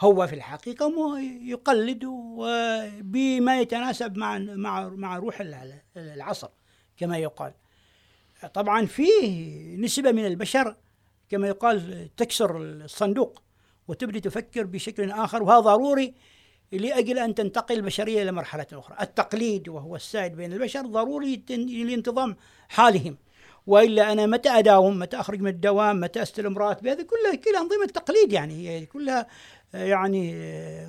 [0.00, 2.04] هو في الحقيقة يقلد
[3.00, 5.42] بما يتناسب مع مع مع روح
[5.96, 6.48] العصر
[6.96, 7.52] كما يقال.
[8.54, 10.76] طبعا فيه نسبة من البشر
[11.28, 13.42] كما يقال تكسر الصندوق
[13.88, 16.14] وتبدي تفكر بشكل آخر وهذا ضروري
[16.72, 21.42] لأجل أن تنتقل البشرية إلى مرحلة أخرى التقليد وهو السائد بين البشر ضروري
[21.84, 22.36] لانتظام
[22.68, 23.16] حالهم
[23.66, 27.86] وإلا أنا متى أداوم؟ متى أخرج من الدوام؟ متى أستلم راتبي؟ هذه كلها كلها أنظمة
[27.86, 29.26] تقليد يعني هي كلها
[29.74, 30.34] يعني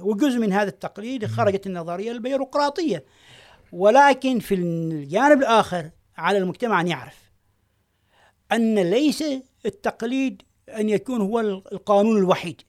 [0.01, 3.05] وجزء من هذا التقليد خرجت النظرية البيروقراطية
[3.71, 7.31] ولكن في الجانب الآخر على المجتمع أن يعرف
[8.51, 9.23] أن ليس
[9.65, 12.61] التقليد أن يكون هو القانون الوحيد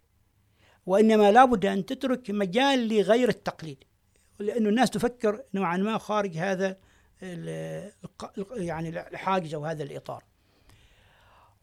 [0.90, 3.85] وإنما لابد أن تترك مجال لغير التقليد
[4.38, 6.76] لأن الناس تفكر نوعا ما خارج هذا
[8.53, 10.24] يعني الحاجز أو هذا الإطار.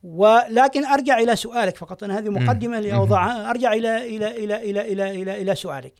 [0.04, 5.22] ولكن أرجع إلى سؤالك فقط أنا هذه مقدمة لاوضعها أرجع إلى إلى إلى إلى إلى
[5.22, 5.94] إلى, إلى سؤالك.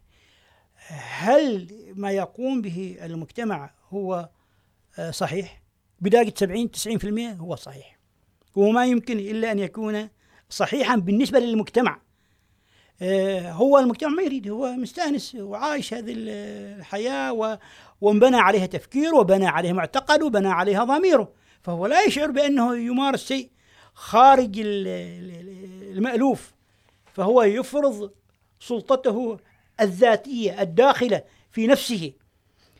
[1.18, 4.30] هل ما يقوم به المجتمع هو
[5.00, 5.62] آه، صحيح؟
[6.02, 6.72] بدرجه 70
[7.38, 7.98] 90% هو صحيح.
[8.56, 10.10] وما يمكن إلا أن يكون
[10.50, 12.07] صحيحا بالنسبة للمجتمع.
[13.52, 17.60] هو المجتمع ما يريد هو مستأنس وعايش هذه الحياة
[18.02, 21.32] وانبنى عليها تفكير وبنى عليها معتقد وبنى عليها ضميره
[21.62, 23.50] فهو لا يشعر بأنه يمارس شيء
[23.94, 24.52] خارج
[25.96, 26.54] المألوف.
[27.14, 28.12] فهو يفرض
[28.60, 29.38] سلطته
[29.82, 32.14] الذاتية الداخلة في نفسه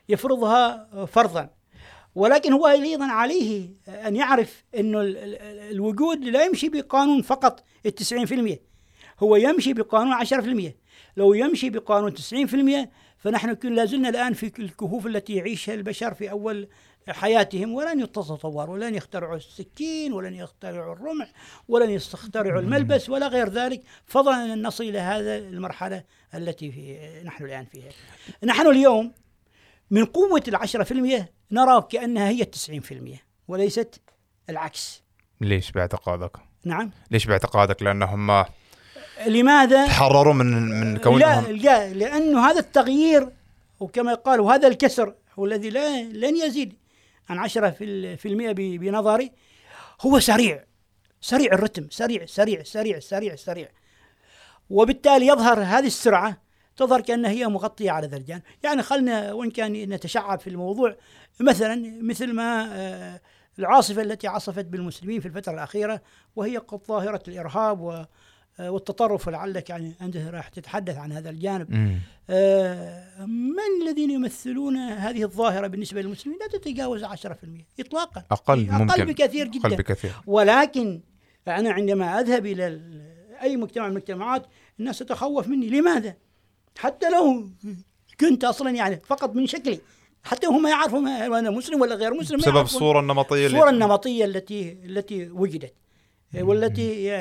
[0.10, 1.50] يفرضها فرضا.
[2.16, 5.00] ولكن هو أيضا عليه أن يعرف أنه
[5.72, 8.67] الوجود لا يمشي بقانون فقط التسعين في المية.
[9.20, 10.76] هو يمشي بقانون عشرة في المية.
[11.18, 16.14] لو يمشي بقانون تسعين في المية فنحن كنا لازلنا الآن في الكهوف التي يعيشها البشر
[16.14, 16.68] في أول
[17.10, 21.32] حياتهم ولن يتطوروا ولن يخترعوا السكين ولن يخترعوا الرمح
[21.68, 23.82] ولن يخترعوا الملبس ولا غير ذلك.
[24.06, 26.04] فضلا أن نصل إلى هذا المرحلة
[26.36, 27.90] التي في نحن الآن فيها.
[28.44, 29.14] نحن اليوم
[29.92, 34.02] من قوة العشرة في المية نرى كأنها هي التسعين في المية وليست
[34.50, 35.04] العكس.
[35.42, 36.92] ليش باعتقادك؟ نعم.
[37.12, 38.46] ليش باعتقادك؟ لأنهم
[39.26, 41.20] لماذا؟ تحرروا من من كونهم.
[41.20, 43.30] لا, لا لأنه هذا التغيير
[43.80, 46.74] وكما قال وهذا الكسر هو الذي لا لن يزيد.
[47.30, 49.32] عن عشرة في المئة بنظري
[50.02, 50.64] هو سريع.
[51.22, 51.88] سريع الرتم.
[51.90, 53.70] سريع سريع سريع سريع سريع.
[54.70, 56.38] وبالتالي يظهر هذه السرعة
[56.78, 58.42] تظهر كأنها هي مغطية على ذا الجانب.
[58.64, 60.96] يعني خلنا وإن كان نتشعب في الموضوع
[61.40, 63.22] مثلا مثل ما آه،
[63.60, 66.02] العاصفة التي عصفت بالمسلمين في الفترة الأخيرة
[66.36, 68.08] وهي قد ظاهرة الإرهاب آه،
[68.60, 71.98] والتطرف لعلك يعني أنت راح تتحدث عن هذا الجانب.
[72.30, 78.24] آه من الذين يمثلون هذه الظاهرة بالنسبة للمسلمين؟ لا تتجاوز 10% إطلاقا.
[78.32, 79.68] أقل ممكن أقل بكثير جدا.
[79.68, 80.12] أقل بكثير.
[80.28, 81.02] ولكن
[81.48, 82.82] أنا عندما أذهب إلى
[83.42, 84.46] أي مجتمع من المجتمعات
[84.80, 85.70] الناس تتخوف مني.
[85.70, 86.14] لماذا؟
[86.78, 87.50] حتى لو
[88.20, 89.80] كنت أصلا يعني فقط من شكلي.
[90.24, 91.00] حتى هم يعرفوا
[91.40, 95.74] أنا مسلم ولا غير مسلم بسبب الصورة النمطية الصورة النمطية التي التي وجدت.
[96.42, 97.12] والتي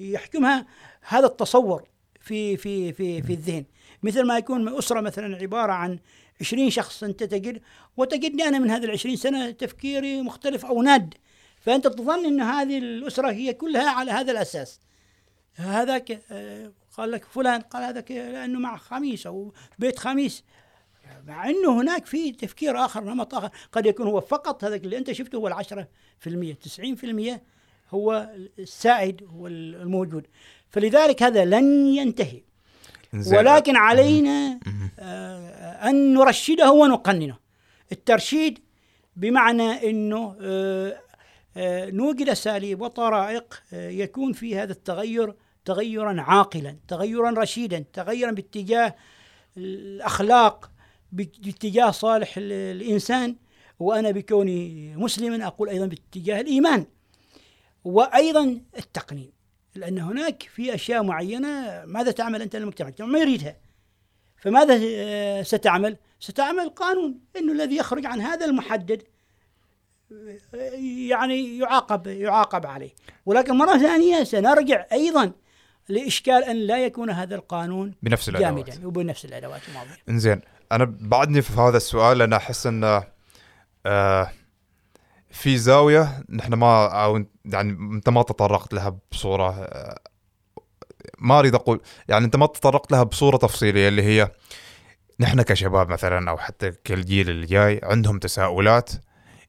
[0.00, 0.66] يحكمها
[1.00, 1.88] هذا التصور
[2.20, 3.64] في في في في الذهن.
[4.02, 5.98] مثل ما يكون أسرة مثلا عبارة عن
[6.40, 7.60] 20 شخص أنت تجد
[7.96, 11.14] وتجدني أنا من هذه العشرين سنة تفكيري مختلف أو ناد.
[11.60, 14.80] فأنت تظن أن هذه الأسرة هي كلها على هذا الأساس.
[15.54, 20.44] هذاك آه، قال لك فلان قال هذاك لأنه مع خميس أو بيت خميس.
[21.26, 23.50] مع أنه هناك في تفكير آخر نمط آخر.
[23.72, 27.42] قد يكون هو فقط هذاك اللي أنت شفته هو العشرة في المية تسعين في المية
[27.90, 30.26] هو السائد هو الموجود
[30.70, 32.42] فلذلك هذا لن ينتهي.
[33.32, 34.60] ولكن علينا
[34.98, 37.38] آه أن نرشده ونقننه.
[37.92, 38.58] الترشيد
[39.16, 41.00] بمعنى أنه آه
[41.56, 48.94] آه نوجد أساليب وطرائق يكون في هذا التغير تغيرا عاقلا تغيرا رشيدا تغيرا باتجاه
[49.56, 50.70] الأخلاق
[51.12, 53.36] باتجاه صالح الإنسان.
[53.78, 56.86] وأنا بكوني مسلما أقول أيضا باتجاه الإيمان.
[57.84, 59.32] وأيضا التقنين
[59.74, 63.56] لأن هناك في أشياء معينة ماذا تعمل أنت للمجتمع؟ المجتمع ما يريدها
[64.36, 69.02] فماذا آه، ستعمل؟ ستعمل قانون أنه الذي يخرج عن هذا المحدد
[70.54, 70.58] آه،
[71.08, 72.90] يعني يعاقب يعاقب عليه
[73.26, 75.32] ولكن مرة ثانية سنرجع أيضا
[75.88, 80.40] لإشكال أن لا يكون هذا القانون بنفس الأدوات جامدا وبنفس الأدوات الماضية إنزين
[80.72, 83.04] أنا بعدني في هذا السؤال أنا أحس أنه
[83.86, 84.30] آه
[85.34, 89.68] في زاوية نحن ما أو يعني أنت ما تطرقت لها بصورة
[91.18, 94.30] ما أريد أقول يعني أنت ما تطرقت لها بصورة تفصيلية اللي هي
[95.20, 98.90] نحن كشباب مثلا أو حتى كالجيل اللي جاي عندهم تساؤلات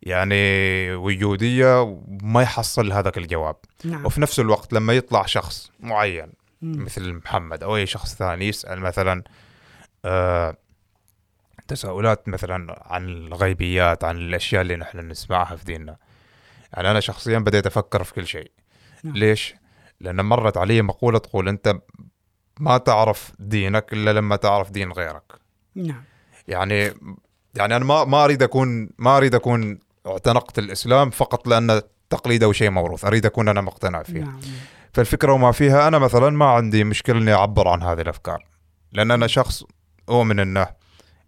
[0.01, 4.05] يعني وجودية وما يحصل هذاك الجواب نعم.
[4.05, 9.23] وفي نفس الوقت لما يطلع شخص معين مثل محمد أو أي شخص ثاني يسأل مثلا
[10.05, 10.57] آه
[11.67, 15.97] تساؤلات مثلا عن الغيبيات عن الأشياء اللي نحن نسمعها في ديننا.
[16.73, 18.51] يعني أنا شخصيا بديت أفكر في كل شيء.
[19.03, 19.15] نعم.
[19.15, 19.55] ليش؟
[19.99, 21.75] لأن مرت علي مقولة تقول أنت
[22.59, 25.33] ما تعرف دينك إلا لما تعرف دين غيرك.
[25.75, 26.03] نعم.
[26.47, 26.93] يعني
[27.55, 32.51] يعني أنا ما ما أريد أكون ما أريد أكون اعتنقت الإسلام فقط لأن تقليد أو
[32.51, 33.05] شيء موروث.
[33.05, 34.19] أريد أكون أنا مقتنع فيه.
[34.19, 34.39] نعم.
[34.93, 38.45] فالفكرة وما فيها أنا مثلا ما عندي مشكلة إني أعبر عن هذه الأفكار.
[38.91, 39.63] لأن أنا شخص
[40.09, 40.67] أؤمن إنه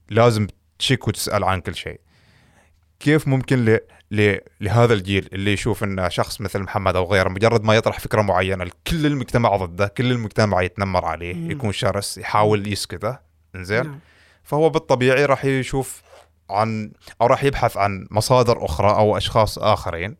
[0.10, 0.48] لازم
[0.80, 2.00] تشيك وتسأل عن كل شيء.
[3.00, 3.80] كيف ممكن ل...
[4.12, 4.38] ل...
[4.62, 8.70] لهذا الجيل اللي يشوف ان شخص مثل محمد أو غيره مجرد ما يطرح فكرة معينة
[8.88, 11.52] كل المجتمع ضده كل المجتمع يتنمر عليه مم.
[11.52, 13.18] يكون شرس يحاول يسكته
[13.56, 14.00] إنزين؟ نعم.
[14.44, 16.02] فهو بالطبيعي راح يشوف
[16.50, 16.92] عن
[17.22, 20.16] أو راح يبحث عن مصادر أخرى أو أشخاص آخرين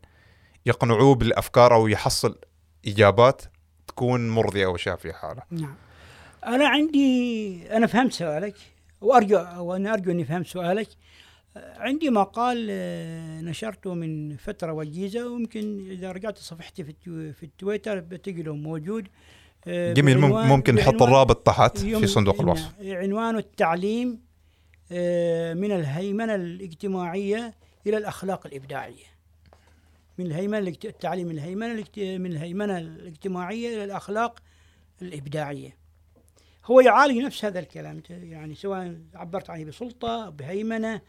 [0.66, 2.38] يقنعوه بالأفكار أو يحصل
[2.86, 3.42] إجابات
[3.86, 5.42] تكون مرضية أو شافيه حاله.
[5.50, 5.74] نعم.
[6.46, 8.54] أنا عندي أنا فهمت سؤالك.
[9.00, 10.88] وأرجو وأنا أرجو أني فهمت سؤالك.
[11.56, 18.54] عندي مقال آه، نشرته من فترة وجيزة ويمكن إذا رجعت صفحتي في في التويتر بتجده
[18.54, 19.08] موجود
[19.66, 20.18] آه، جميل.
[20.18, 22.72] ممكن نحط الرابط تحت في صندوق الوصف.
[22.80, 24.20] عنوانه التعليم
[24.92, 27.54] آه، من الهيمنة الاجتماعية
[27.86, 29.04] إلى الأخلاق الإبداعية.
[30.18, 34.38] من الهيمنة التعليم من الهيمنة من الهيمنة الاجتماعية إلى الأخلاق
[35.02, 35.76] الإبداعية.
[36.70, 38.02] هو يعالج نفس هذا الكلام.
[38.10, 41.00] يعني سواء عبرت عنه بسلطة بهيمنة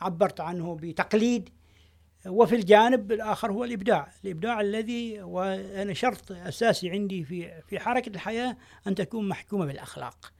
[0.00, 1.48] عبرت عنه بتقليد.
[2.26, 4.12] وفي الجانب الآخر هو الإبداع.
[4.24, 10.32] الإبداع الذي وأنا شرط أساسي عندي في في حركة الحياة أن تكون محكومة بالأخلاق.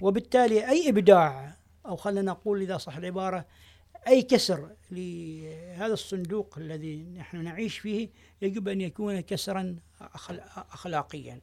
[0.00, 3.46] وبالتالي أي إبداع أو خلينا نقول إذا صح العبارة
[4.08, 8.08] أي كسر لهذا الصندوق الذي نحن نعيش فيه
[8.42, 9.76] يجب أن يكون كسرا
[10.56, 11.40] أخلاقيا.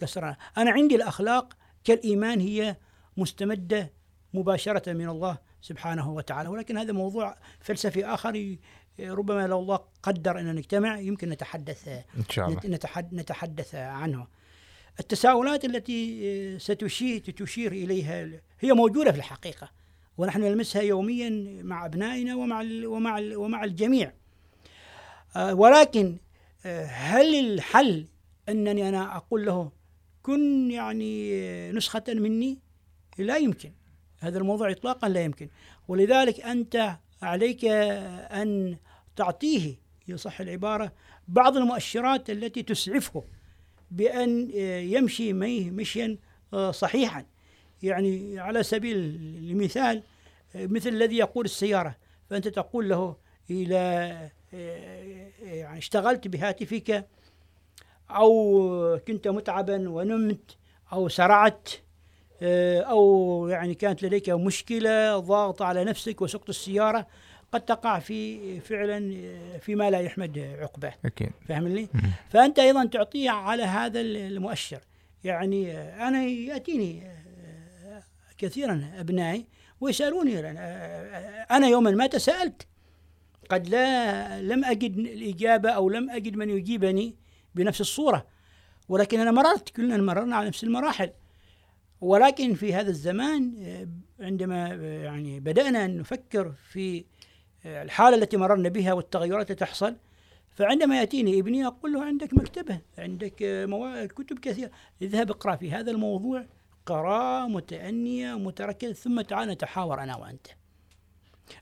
[0.00, 0.36] كسرا.
[0.58, 2.76] أنا عندي الأخلاق كالإيمان هي
[3.16, 3.92] مستمدة
[4.34, 6.48] مباشرة من الله سبحانه وتعالى.
[6.48, 8.56] ولكن هذا موضوع فلسفي آخر
[9.00, 12.60] ربما لو الله قدر أن نجتمع يمكن نتحدث إن شاء الله.
[13.12, 14.26] نتحدث عنه.
[15.00, 19.70] التساؤلات التي ستشير تشير إليها هي موجودة في الحقيقة
[20.18, 21.30] ونحن نلمسها يوميا
[21.62, 24.12] مع أبنائنا ومع ومع ومع الجميع.
[25.36, 26.16] آه، ولكن
[26.66, 28.06] آه، هل الحل
[28.48, 29.70] أنني أنا أقول له
[30.26, 32.58] كن يعني نسخة مني؟
[33.18, 33.72] لا يمكن.
[34.18, 35.48] هذا الموضوع إطلاقا لا يمكن.
[35.88, 38.76] ولذلك أنت عليك أن
[39.16, 39.74] تعطيه
[40.08, 40.92] يصح العبارة
[41.28, 43.24] بعض المؤشرات التي تسعفه
[43.90, 44.50] بأن
[44.90, 45.32] يمشي
[45.70, 46.18] مشيا
[46.70, 47.24] صحيحا.
[47.82, 48.96] يعني على سبيل
[49.50, 50.02] المثال
[50.54, 51.96] مثل الذي يقول السيارة
[52.30, 53.16] فأنت تقول له
[53.50, 54.30] إلى
[55.42, 57.06] يعني اشتغلت بهاتفك
[58.10, 60.56] أو كنت متعبا ونمت
[60.92, 61.68] أو سرعت
[62.42, 67.06] آه، أو يعني كانت لديك مشكلة ضاغط على نفسك وسقط السيارة
[67.52, 71.30] قد تقع في فعلا آه، فيما لا يحمد عقبه أكيد.
[71.48, 71.88] فاهمني؟
[72.28, 74.80] فأنت أيضا تعطيه على هذا المؤشر.
[75.24, 77.02] يعني آه، أنا يأتيني
[78.38, 79.46] كثيرا أبنائي
[79.80, 80.40] ويسألوني
[81.50, 82.66] أنا يوما ما تساءلت.
[83.50, 87.14] قد لا لم أجد الإجابة أو لم أجد من يجيبني.
[87.56, 88.26] بنفس الصورة.
[88.88, 91.10] ولكن أنا مررت كلنا مررنا على نفس المراحل.
[92.00, 93.54] ولكن في هذا الزمان
[94.20, 94.68] عندما
[95.04, 97.04] يعني بدأنا نفكر في
[97.66, 99.96] الحالة التي مررنا بها والتغيرات التي تحصل
[100.54, 103.34] فعندما يأتيني ابني أقول له عندك مكتبة عندك
[104.16, 104.70] كتب كثيرة.
[105.02, 106.46] اذهب اقرأ في هذا الموضوع.
[106.86, 110.46] قراءة متأنية متركزة ثم تعال نتحاور أنا وأنت.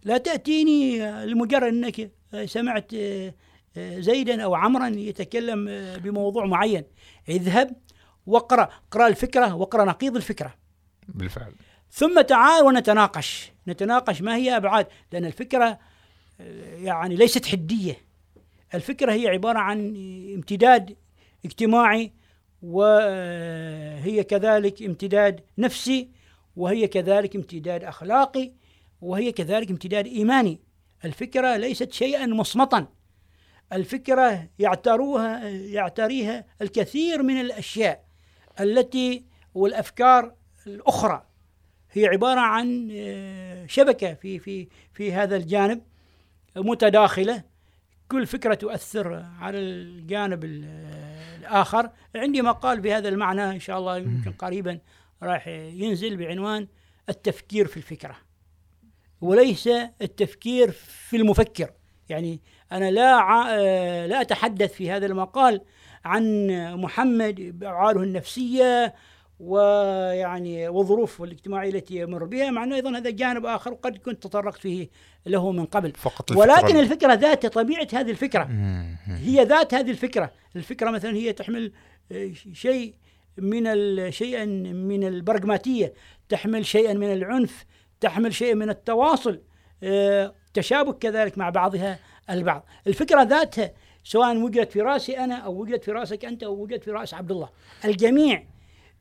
[0.05, 2.11] لا تأتيني لمجرد أنك
[2.45, 2.93] سمعت
[3.79, 5.65] زيدا أو عمرا يتكلم
[5.97, 6.85] بموضوع معين.
[7.29, 7.77] اذهب
[8.27, 10.55] واقرأ اقرأ الفكرة واقرأ نقيض الفكرة.
[11.09, 11.53] بالفعل.
[11.91, 13.53] ثم تعال ونتناقش.
[13.69, 15.79] نتناقش ما هي أبعاد؟ لأن الفكرة
[16.75, 17.97] يعني ليست حدية.
[18.75, 19.79] الفكرة هي عبارة عن
[20.35, 20.97] امتداد
[21.45, 22.13] اجتماعي
[22.63, 26.09] وهي كذلك امتداد نفسي
[26.57, 28.53] وهي كذلك امتداد أخلاقي
[29.01, 30.61] وهي كذلك امتداد إيماني.
[31.05, 32.87] الفكرة ليست شيئا مصمتا
[33.75, 38.05] الفكرة يعتروها يعتريها الكثير من الأشياء
[38.61, 40.35] التي والأفكار
[40.67, 41.27] الأخرى.
[41.93, 45.83] هي عبارة عن آه، شبكة في في في هذا الجانب
[46.57, 47.45] متداخلة.
[48.09, 51.91] كل فكرة تؤثر على الجانب الآخر.
[52.17, 54.79] عندي مقال بهذا المعنى إن شاء الله يمكن قريبا
[55.23, 56.69] راح ينزل بعنوان
[57.09, 58.17] التفكير في الفكرة
[59.21, 59.69] وليس
[60.03, 61.71] التفكير في المفكر.
[62.09, 62.41] يعني
[62.75, 65.61] أنا لا آه، لا أتحدث في هذا المقال
[66.05, 68.95] عن محمد بأفعاله النفسية
[69.41, 74.61] ويعني وظروفه الاجتماعية التي يمر بها مع أنه أيضا هذا جانب آخر وقد كنت تطرقت
[74.61, 74.89] فيه
[75.27, 75.93] له من قبل.
[75.93, 78.49] فقط الفكرة ولكن الفكرة ذات طبيعة هذه الفكرة.
[79.07, 80.31] هي ذات هذه الفكرة.
[80.57, 81.73] الفكرة مثلا هي تحمل
[82.13, 82.95] آه، شيء
[83.39, 85.95] من شيئا من البرغماتية
[86.29, 87.65] تحمل شيئا من العنف
[88.01, 89.41] تحمل شيئا من التواصل
[89.83, 91.99] آه، تشابك كذلك مع بعضها.
[92.31, 92.67] البعض.
[92.87, 93.73] الفكرة ذاتها
[94.05, 97.31] سواء وجدت في رأسي أنا أو وجدت في رأسك أنت أو وجدت في رأس عبد
[97.31, 97.49] الله.
[97.85, 98.45] الجميع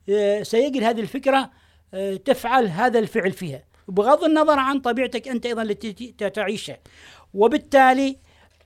[0.08, 1.50] آه، سيجد هذه الفكرة
[1.94, 3.64] آه، تفعل هذا الفعل فيها.
[3.88, 6.78] بغض النظر عن طبيعتك أنت أيضا التي تعيشها.
[7.34, 8.16] وبالتالي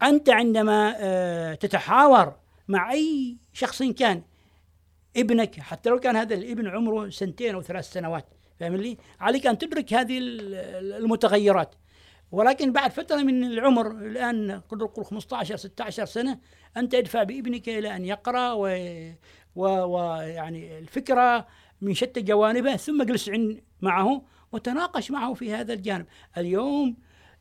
[0.03, 2.37] أنت عندما آه، تتحاور
[2.68, 4.23] مع أي شخص كان
[5.16, 8.25] ابنك حتى لو كان هذا الابن عمره سنتين أو ثلاث سنوات
[8.61, 11.74] فاهم لي؟ عليك أن تدرك هذه المتغيرات.
[12.33, 16.39] ولكن بعد فترة من العمر الآن قد نقول 15 16 سنة
[16.76, 18.53] أنت ادفع بابنك إلى أن يقرأ
[19.57, 20.79] ويعني و...
[20.79, 21.47] الفكرة
[21.81, 23.31] من شتى جوانبها ثم اجلس
[23.81, 24.22] معه
[24.53, 26.07] وتناقش معه في هذا الجانب.
[26.39, 26.97] اليوم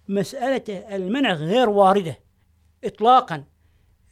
[0.08, 2.20] مسألة المنع غير واردة
[2.84, 3.44] إطلاقا.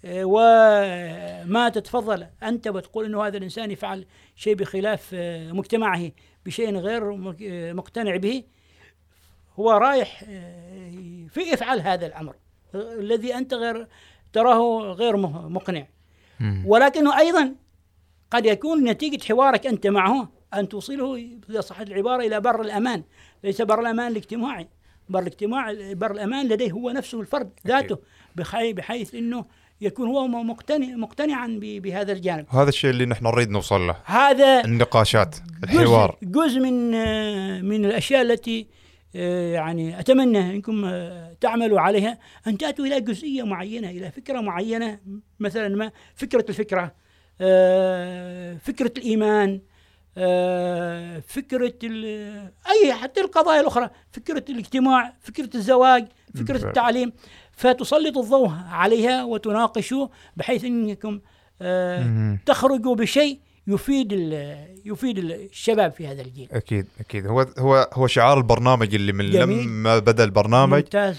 [0.08, 4.06] وما تتفضل أنت وتقول أنه هذا الإنسان يفعل
[4.36, 5.10] شيء بخلاف
[5.52, 6.12] مجتمعه
[6.46, 7.16] بشيء غير
[7.74, 8.44] مقتنع به.
[9.60, 12.36] هو رايح آه، في افعل هذا الأمر
[12.76, 13.88] الذي أنت غير
[14.34, 15.88] تراه غير مقنع.
[16.66, 17.56] ولكنه أيضا
[18.32, 21.16] قد يكون نتيجة حوارك أنت معه أن توصله
[21.50, 23.04] إذا صحت العبارة إلى بر الأمان.
[23.44, 24.68] ليس بر الأمان الاجتماعي.
[25.10, 27.98] بر الاجتماع بر الأمان لديه هو نفسه الفرد ذاته
[28.36, 29.46] بحيث, بحيث أنه
[29.82, 32.46] يكون هو مقتنع مقتنعا بهذا الجانب.
[32.50, 33.96] هذا الشيء اللي نحن نريد نوصل له.
[34.06, 36.18] هذا النقاشات الحوار.
[36.24, 36.92] جزء, جزء من
[37.66, 38.85] من الأشياء التي آه،
[39.16, 45.00] يعني أتمنى إنكم آه، تعملوا عليها أن تأتوا إلى جزئية معينة إلى فكرة معينة
[45.40, 46.96] مثلا ما فكرة الفكرة
[47.42, 49.62] آه، فكرة الإيمان
[51.28, 51.74] فكرة
[52.72, 57.14] أي حتى القضايا الأخرى فكرة الاجتماع فكرة الزواج فكرة التعليم
[57.52, 60.08] فتسلط الضوء عليها وتناقشوا
[60.38, 61.20] بحيث إنكم
[62.46, 64.12] تخرجوا بشيء يفيد
[64.86, 66.48] يفيد الشباب في هذا الجيل.
[66.52, 67.28] أكيد أكيد.
[67.28, 70.74] هو هو هو شعار البرنامج اللي من لما بدأ البرنامج.
[70.84, 71.18] ممتاز.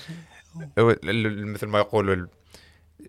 [0.77, 2.27] مثل ما يقولوا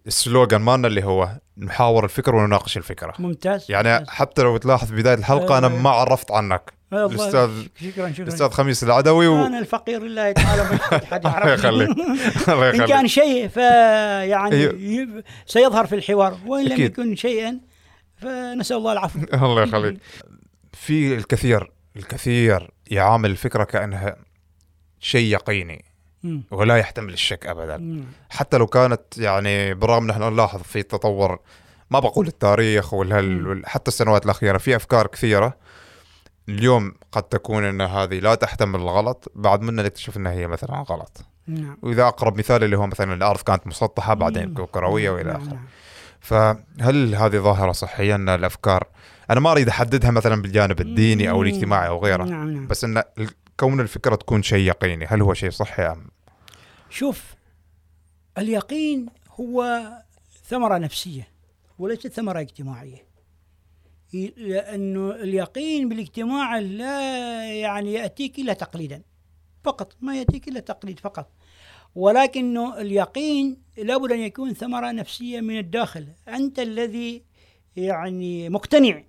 [0.08, 3.14] السلوغان مالنا اللي هو نحاور الفكرة ونناقش الفكرة.
[3.20, 3.66] ممتاز.
[3.70, 4.10] يعني ممتاز.
[4.10, 6.74] حتى لو تلاحظ في بداية الحلقة أنا ما عرفت عنك.
[6.94, 7.50] الأستاذ
[7.82, 8.24] شكرا شكرا.
[8.24, 9.46] الأستاذ خميس العدوي و...
[9.46, 11.90] أنا الفقير لله تعالى ما حد الله يخليك.
[12.50, 12.82] الله يخليك.
[12.82, 14.74] إن كان شيء فيعني
[15.46, 16.38] سيظهر في الحوار.
[16.46, 17.60] وإن لم يكن شيئا
[18.18, 19.20] فنسأل الله العفو.
[19.46, 19.98] الله يخليك.
[20.74, 24.16] في الكثير الكثير يعامل الفكرة كأنها
[25.00, 25.86] شيء يقيني
[26.52, 28.06] ولا يحتمل الشك ابدا.
[28.30, 31.40] حتى لو كانت يعني بالرغم نحن نلاحظ في تطور
[31.92, 35.58] ما بقول التاريخ ولا حتى السنوات الأخيرة في أفكار كثيرة
[36.50, 41.26] اليوم قد تكون إن هذه لا تحتمل الغلط بعد منا نكتشف إنها هي مثلا غلط.
[41.48, 41.78] نعم.
[41.82, 45.44] وإذا أقرب مثال اللي هو مثلا الأرض كانت مسطحة بعدين كروية وإلى آخره.
[45.44, 45.66] نعم.
[46.28, 48.88] فهل هذه ظاهرة صحية أن الأفكار
[49.30, 52.68] أنا ما أريد أحددها مثلا بالجانب الديني أو الاجتماعي أو غيره نعم نعم.
[52.68, 53.04] بس أن
[53.60, 56.08] كون الفكرة تكون شيء يقيني هل هو شيء صحي أم؟
[56.90, 57.36] شوف
[58.38, 59.82] اليقين هو
[60.48, 61.28] ثمرة نفسية
[61.80, 63.08] وليست ثمرة اجتماعية.
[64.38, 69.02] لأنه اليقين بالاجتماع لا يعني يأتيك إلا تقليدا
[69.64, 71.32] فقط ما يأتيك إلا تقليد فقط.
[71.96, 77.24] ولكنه اليقين لابد أن يكون ثمرة نفسية من الداخل أنت الذي
[77.76, 79.04] يعني مقتنع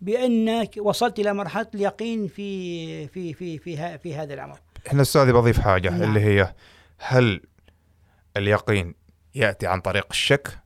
[0.00, 4.58] بأنك وصلت إلى مرحلة اليقين في في في في, في هذا الأمر.
[4.86, 6.02] إحنا أستاذي بضيف حاجة نعم.
[6.02, 6.54] اللي هي
[6.98, 7.40] هل
[8.36, 8.94] اليقين
[9.34, 10.58] يأتي عن طريق الشك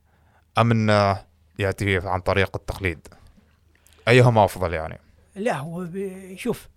[0.58, 1.24] أم إنه
[1.58, 3.08] يأتي عن طريق التقليد؟
[4.08, 4.98] أيهما أفضل يعني؟
[5.36, 5.86] لا هو
[6.36, 6.68] شوف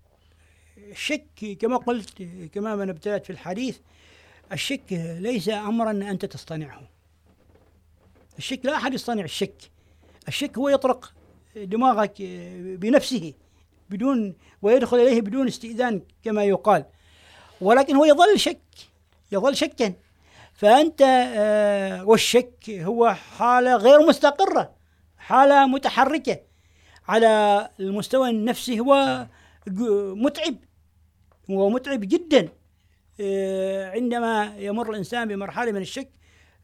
[0.78, 3.78] الشك كما قلت كما من ابتدأت في الحديث
[4.52, 4.86] الشك
[5.20, 6.82] ليس امرا أنت تصطنعه.
[8.38, 9.72] الشك لا أحد يصطنع الشك.
[10.28, 11.14] الشك هو يطرق
[11.56, 12.22] دماغك
[12.80, 13.34] بنفسه
[13.90, 16.86] بدون ويدخل إليه بدون استئذان كما يقال.
[17.62, 18.62] ولكن هو يظل شك
[19.32, 19.94] يظل شكا.
[20.54, 21.02] فأنت
[21.36, 24.76] آه، والشك هو حالة غير مستقرة
[25.18, 26.40] حالة متحركة
[27.08, 28.80] على المستوى النفسي.
[28.80, 29.26] هو
[30.16, 30.56] متعب
[31.50, 32.50] هو متعب جدا.
[33.94, 36.10] عندما يمر الإنسان بمرحلة من الشك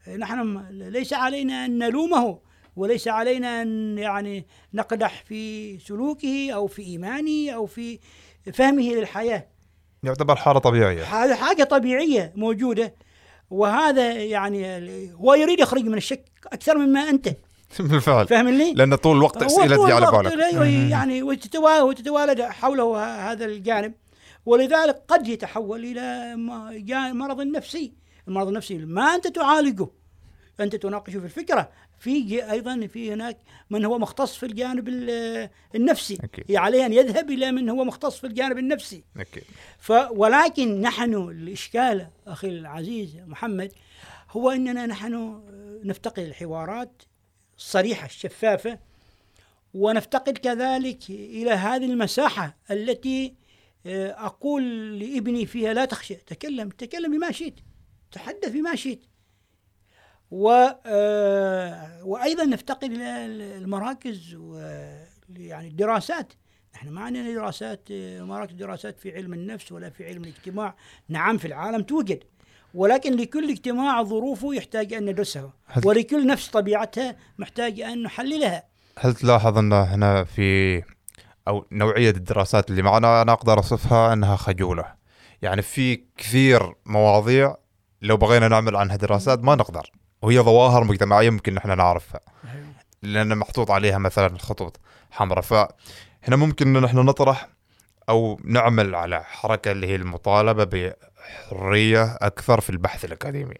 [0.08, 2.38] آه، نحن ليس علينا أن نلومه
[2.76, 7.98] وليس علينا أن يعني نقدح في سلوكه أو في إيمانه أو في
[8.54, 9.46] فهمه للحياة.
[10.02, 11.02] يعتبر حالة طبيعية.
[11.02, 12.94] هذا حاجة طبيعية موجودة
[13.50, 14.82] وهذا يعني
[15.14, 17.28] هو يريد يخرج من الشك أكثر مما أنت.
[17.80, 18.26] بالفعل.
[18.26, 20.90] فاهم لي؟ لأن طول الوقت أسئلة تجي على بالك.
[20.90, 22.98] يعني وتتوالد حوله
[23.32, 23.92] هذا الجانب.
[24.46, 26.36] ولذلك قد يتحول إلى
[27.12, 27.92] مرض نفسي.
[28.28, 29.88] المرض النفسي ما أنت تعالجه.
[30.60, 31.70] أنت تناقشه في الفكرة.
[31.98, 33.38] في أيضا في هناك
[33.70, 34.88] من هو مختص في الجانب
[35.74, 36.18] النفسي.
[36.24, 36.44] أكيد.
[36.48, 39.04] هي عليه أن يذهب إلى من هو مختص في الجانب النفسي.
[39.16, 39.44] أكيد.
[39.78, 43.72] ف ولكن نحن الإشكال أخي العزيز محمد
[44.30, 45.42] هو أننا نحن
[45.84, 47.02] نفتقد الحوارات
[47.58, 48.78] الصريحة الشفافة
[49.74, 53.39] ونفتقد كذلك إلى هذه المساحة التي آه،
[53.86, 57.54] أقول لابني فيها لا تخشى تكلم تكلم بما شئت
[58.12, 59.00] تحدث بما شئت.
[60.30, 60.50] و
[60.86, 63.26] آه، وأيضا نفتقد إلى
[63.56, 64.38] المراكز
[65.36, 66.32] يعني الدراسات.
[66.74, 70.76] نحن ما عندنا دراسات آه، مراكز دراسات في علم النفس ولا في علم الاجتماع.
[71.08, 72.24] نعم في العالم توجد
[72.74, 75.52] ولكن لكل اجتماع ظروفه يحتاج أن ندرسها.
[75.84, 78.64] ولكل نفس طبيعتها محتاج أن نحللها.
[78.98, 80.82] هل تلاحظ أن هنا في
[81.48, 84.84] أو نوعية الدراسات اللي معنا أنا أقدر أصفها إنها خجولة.
[85.42, 87.56] يعني في كثير مواضيع
[88.02, 92.20] لو بغينا نعمل عنها دراسات ما نقدر وهي ظواهر مجتمعية ممكن نحن نعرفها.
[93.02, 94.80] لأن محطوط عليها مثلا خطوط
[95.10, 95.40] حمراء.
[95.40, 97.48] فهنا ممكن إن نحن نطرح
[98.08, 103.54] أو نعمل على حركة اللي هي المطالبة بحرية أكثر في البحث الأكاديمي.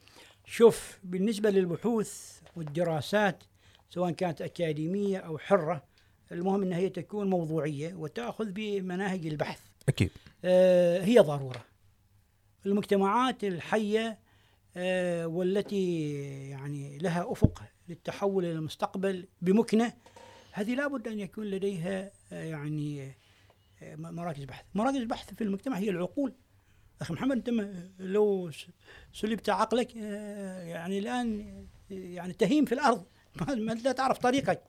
[0.44, 3.44] شوف بالنسبة للبحوث والدراسات
[3.90, 5.82] سواء كانت أكاديمية أو حرة
[6.32, 9.60] المهم أنها هي تكون موضوعية وتأخذ بمناهج البحث.
[9.88, 10.10] أكيد.
[10.44, 11.64] آه، هي ضرورة.
[12.66, 14.18] المجتمعات الحية
[14.76, 16.12] آه، والتي
[16.50, 19.92] يعني لها أفق للتحول إلى المستقبل بمكنة
[20.52, 23.12] هذه لابد أن يكون لديها آه، يعني
[23.96, 24.64] مراكز بحث.
[24.74, 26.32] مراكز البحث في المجتمع هي العقول.
[27.00, 28.50] أخي محمد أنت م- لو
[29.12, 31.40] سلبت عقلك يعني الآن
[31.90, 33.04] آه، يعني تهيم في الأرض.
[33.40, 34.62] ما ما لا تعرف طريقك.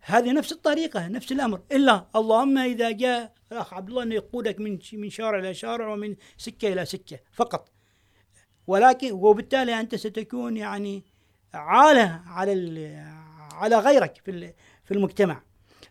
[0.00, 1.60] هذه نفس الطريقة نفس الأمر.
[1.72, 6.16] إلا اللهم إذا جاء الأخ عبد الله أنه يقودك من من شارع إلى شارع ومن
[6.36, 7.72] سكة إلى سكة فقط.
[8.66, 11.04] ولكن وبالتالي أنت ستكون يعني
[11.54, 12.96] عالة على
[13.52, 14.52] على غيرك في
[14.84, 15.42] في المجتمع.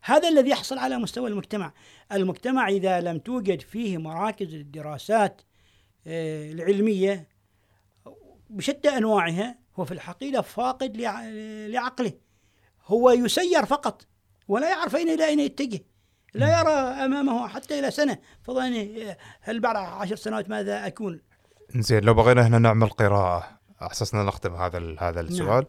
[0.01, 1.74] هذا الذي يحصل على مستوى المجتمع.
[2.12, 5.41] المجتمع إذا لم توجد فيه مراكز الدراسات
[6.08, 7.28] آه، العلمية
[8.49, 11.30] بشتى أنواعها هو في الحقيقة فاقد لع-
[11.68, 12.14] لعقله.
[12.88, 14.06] هو يسير فقط
[14.48, 15.80] ولا يعرف أين إلى أين يتجه
[16.34, 16.72] لا يرى
[17.06, 18.18] أمامه حتى إلى سنة.
[18.44, 21.22] فضلا هل بعد عشر سنوات ماذا أكون؟
[21.76, 23.48] زين لو بغينا هنا نعمل قراءة
[23.82, 25.32] أساسنا نختم هذا هذا نعم.
[25.32, 25.66] السؤال.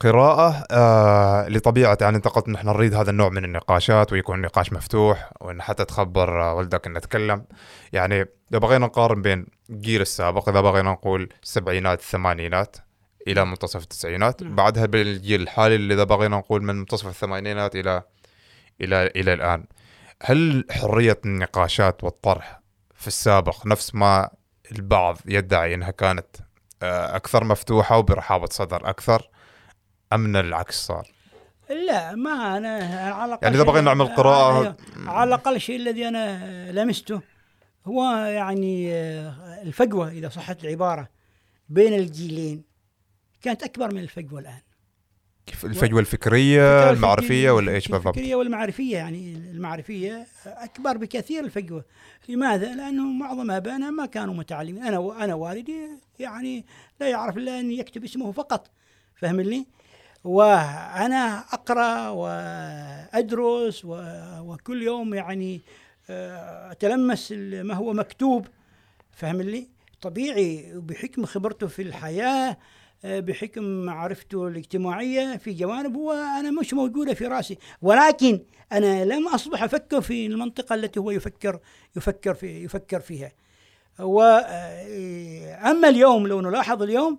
[0.00, 5.32] قراءة آه لطبيعة يعني انت قلت نحن نريد هذا النوع من النقاشات ويكون نقاش مفتوح
[5.40, 7.44] وإن حتى تخبر آه، ولدك إن نتكلم.
[7.92, 12.76] يعني لو بغينا نقارن بين الجيل السابق إذا بغينا نقول السبعينات الثمانينات
[13.28, 14.54] إلى منتصف التسعينات نعم.
[14.54, 18.02] بعدها بالجيل الحالي اللي إذا بغينا نقول من منتصف الثمانينات إلى
[18.80, 19.64] إلى إلى الآن
[20.22, 22.60] هل حرية النقاشات والطرح
[22.94, 24.30] في السابق نفس ما
[24.72, 26.36] البعض يدعي إنها كانت
[26.82, 29.28] آه، أكثر مفتوحة وبرحابة صدر أكثر
[30.12, 31.06] أم إن العكس صار؟
[31.70, 32.76] لا ما أنا
[33.14, 34.76] على الأقل يعني إذا بغينا نعمل قراءة- أيوه.
[35.06, 37.20] على الأقل الشيء الذي أنا لمسته
[37.86, 41.08] هو يعني آه، الفجوة إذا صحت العبارة
[41.68, 42.73] بين الجيلين
[43.44, 44.60] كانت أكبر من الفجوة الآن
[45.46, 51.84] كيف الفجوة الفكرية المعرفية ولا إيش بالضبط؟ الفكرية والمعرفية يعني المعرفية أكبر بكثير الفجوة
[52.28, 55.88] لماذا؟ لأنه معظم آبائنا ما كانوا متعلمين أنا أنا والدي
[56.18, 56.64] يعني
[57.00, 58.70] لا يعرف إلا أن يكتب اسمه فقط
[59.16, 59.66] فهمني؟
[60.24, 65.60] وأنا أقرأ وأدرس و- وكل يوم يعني
[66.10, 68.46] آه، أتلمس ال- ما هو مكتوب
[69.12, 69.68] فهمني؟
[70.00, 72.56] طبيعي بحكم خبرته في الحياة آه،
[73.04, 77.58] بحكم معرفته الاجتماعية في جوانب هو أنا مش موجودة في رأسي.
[77.82, 78.40] ولكن
[78.72, 81.58] أنا لم أصبح أفكر في المنطقة التي هو يفكر
[81.96, 83.32] يفكر في يفكر فيها.
[83.98, 87.18] وأما اليوم لو نلاحظ اليوم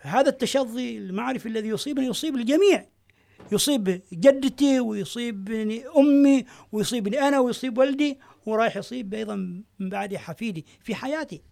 [0.00, 2.86] هذا التشظي المعرفي الذي يصيبني يصيب الجميع.
[3.52, 9.34] يصيب جدتي ويصيبني أمي ويصيبني أنا ويصيب ولدي ورايح يصيب أيضا
[9.78, 11.42] من بعد حفيدي في حياتي.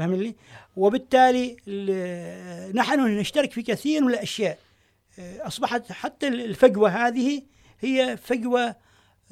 [0.00, 0.36] فهمني؟
[0.76, 4.58] وبالتالي ال- نحن نشترك في كثير من الأشياء.
[5.18, 7.42] آه، أصبحت حتى الفجوة هذه
[7.80, 8.60] هي فجوة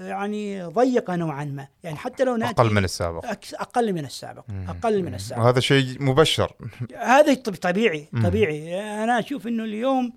[0.01, 1.69] آه، يعني ضيقة نوعا ما.
[1.83, 3.25] يعني حتى لو نأتي أقل من السابق.
[3.55, 4.45] أقل من السابق.
[4.69, 5.43] أقل من السابق.
[5.43, 6.53] وهذا شيء مبشر.
[6.97, 8.09] هذا طب- طبيعي.
[8.25, 8.81] طبيعي.
[9.05, 10.13] أنا أشوف إنه اليوم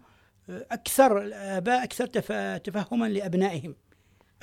[0.49, 3.75] أكثر الآباء أكثر تف- تفهما لأبنائهم.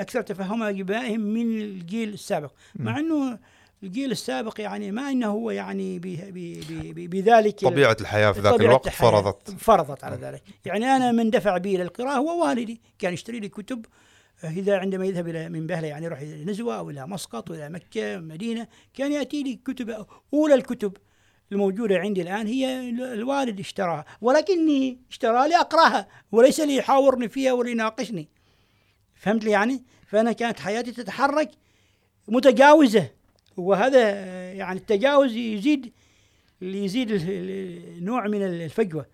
[0.01, 2.53] أكثر تفهما لأبنائهم من الجيل السابق.
[2.75, 3.39] مع إنه
[3.83, 5.99] الجيل السابق يعني ما إنه هو يعني
[6.95, 9.51] بذلك طبيعة الحياة في ذاك الوقت الحياة فرضت.
[9.51, 10.43] فرضت على ذلك.
[10.65, 13.87] يعني أنا من دفع بي للقراءة هو والدي كان يشتري لي كتب
[14.45, 17.69] آه، إذا عندما يذهب إلى من بهلة يعني يروح إلى نزوة أو إلى مسقط وإلى
[17.69, 20.93] مكة مدينة كان يأتي لي كتب أولى الكتب
[21.53, 28.29] الموجودة عندي الآن هي ال- الوالد اشتراها ولكني اشتراها لأقرأها وليس ليحاورني فيها وليناقشني.
[29.15, 31.51] فهمت لي يعني؟ فأنا كانت حياتي تتحرك
[32.29, 33.11] متجاوزة.
[33.59, 34.11] وهذا
[34.53, 35.93] يعني التجاوز يزيد
[36.63, 37.13] يزيد
[38.03, 39.07] نوع من الفجوة.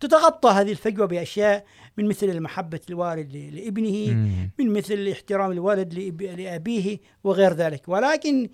[0.00, 1.64] تتغطى هذه الفجوة بأشياء
[1.96, 4.50] من مثل المحبة الوالد لابنه مم.
[4.58, 5.94] من مثل احترام الوالد
[6.38, 7.82] لأبيه وغير ذلك.
[7.88, 8.48] ولكن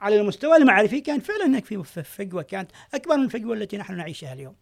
[0.00, 3.96] على المستوى المعرفي كان فعلا هناك في ف- فجوة كانت أكبر من الفجوة التي نحن
[3.96, 4.54] نعيشها اليوم.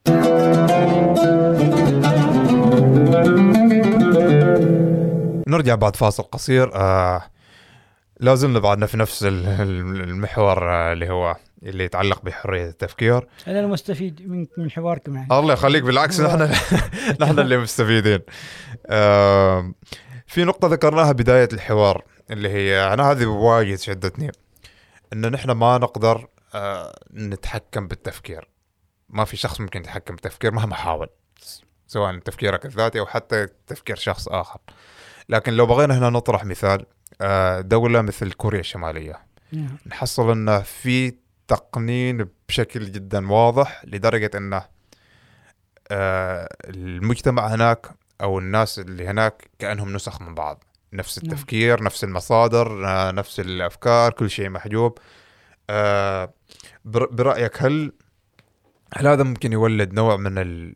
[5.48, 6.74] نرجع بعد فاصل قصير.
[6.74, 7.22] آه
[8.24, 13.26] لازلنا بعدنا في نفس ال- ال- المحور آه اللي هو اللي يتعلق بحرية التفكير.
[13.48, 15.38] أنا المستفيد من من حواركم يعني.
[15.38, 16.42] الله يخليك بالعكس نحن
[17.20, 18.20] نحن اللي مستفيدين.
[20.26, 24.32] في نقطة ذكرناها بداية الحوار اللي هي أنا هذه وايد شدتني
[25.12, 28.48] إن نحن ما نقدر آه نتحكم بالتفكير.
[29.08, 31.08] ما في شخص ممكن يتحكم بالتفكير مهما حاول
[31.86, 34.58] سواء تفكيرك الذاتي أو حتى تفكير شخص آخر.
[35.28, 36.86] لكن لو بغينا هنا نطرح مثال
[37.60, 39.18] دولة مثل كوريا الشمالية
[39.52, 39.76] نعم.
[39.86, 41.14] نحصل إنه في
[41.48, 44.62] تقنين بشكل جدا واضح لدرجة إنه
[45.90, 47.86] آه، المجتمع هناك
[48.20, 51.32] أو الناس اللي هناك كأنهم نسخ من بعض نفس نعم.
[51.32, 54.98] التفكير نفس المصادر آه، نفس الأفكار كل شيء محجوب
[55.70, 56.34] آه،
[56.84, 57.92] بر- برأيك هل
[58.96, 60.74] هل هذا ممكن يولد نوع من ال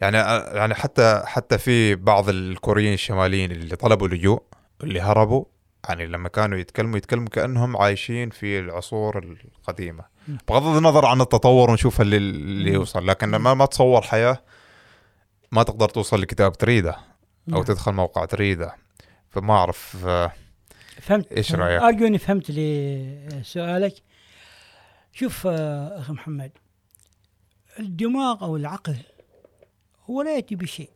[0.00, 0.16] يعني
[0.56, 4.42] يعني حتى حتى في بعض الكوريين الشماليين اللي طلبوا لجوء
[4.82, 5.44] اللي هربوا
[5.88, 10.04] يعني لما كانوا يتكلموا يتكلموا كأنهم عايشين في العصور القديمة.
[10.48, 12.72] بغض النظر عن التطور ونشوف اللي, اللي.
[12.72, 14.42] يوصل لكن ما ما تصور حياة
[15.52, 16.98] ما تقدر توصل لكتاب تريده أو
[17.46, 17.62] نعم.
[17.62, 18.74] تدخل موقع تريده
[19.30, 20.32] فما أعرف آه،
[21.00, 23.94] فهمت إيش رأيك؟ أرجو إني فهمت لي سؤالك
[25.12, 26.50] شوف آه، أخي محمد
[27.78, 28.96] الدماغ أو العقل
[30.10, 30.90] هو لا يأتي بشيء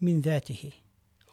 [0.00, 0.72] من ذاته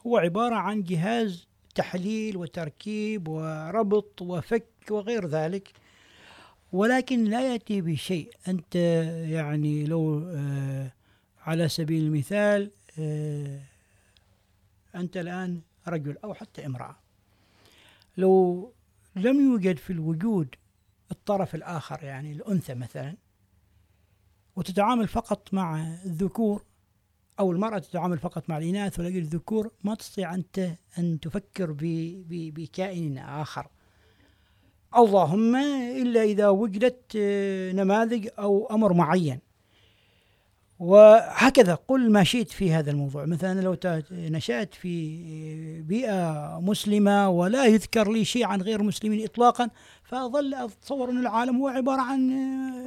[0.08, 5.72] هو عبارة عن جهاز تحليل وتركيب وربط وفك وغير ذلك.
[6.72, 8.32] ولكن لا يأتي بشيء.
[8.48, 8.76] أنت
[9.30, 10.92] يعني لو آه،
[11.42, 13.60] على سبيل المثال آه،
[14.96, 16.96] أنت الآن رجل أو حتى امرأة.
[18.18, 18.72] لو
[19.16, 20.56] لم يوجد في الوجود
[21.12, 23.16] الطرف الآخر يعني الأنثى مثلا
[24.56, 26.64] وتتعامل فقط مع الذكور
[27.40, 30.70] أو المرأة تتعامل فقط مع الإناث ولكن الذكور ما تستطيع أنت
[31.00, 31.76] أن تفكر
[32.30, 33.68] بكائن آخر.
[34.98, 35.56] اللهم
[36.02, 39.40] إلا إذا وجدت آه، نماذج أو أمر معين.
[40.80, 43.26] وهكذا قل ما شئت في هذا الموضوع.
[43.26, 43.78] مثلا لو
[44.12, 49.70] نشأت في بيئة مسلمة ولا يذكر لي شيء عن غير المسلمين إطلاقا
[50.04, 52.32] فأظل أتصور أن العالم هو عبارة عن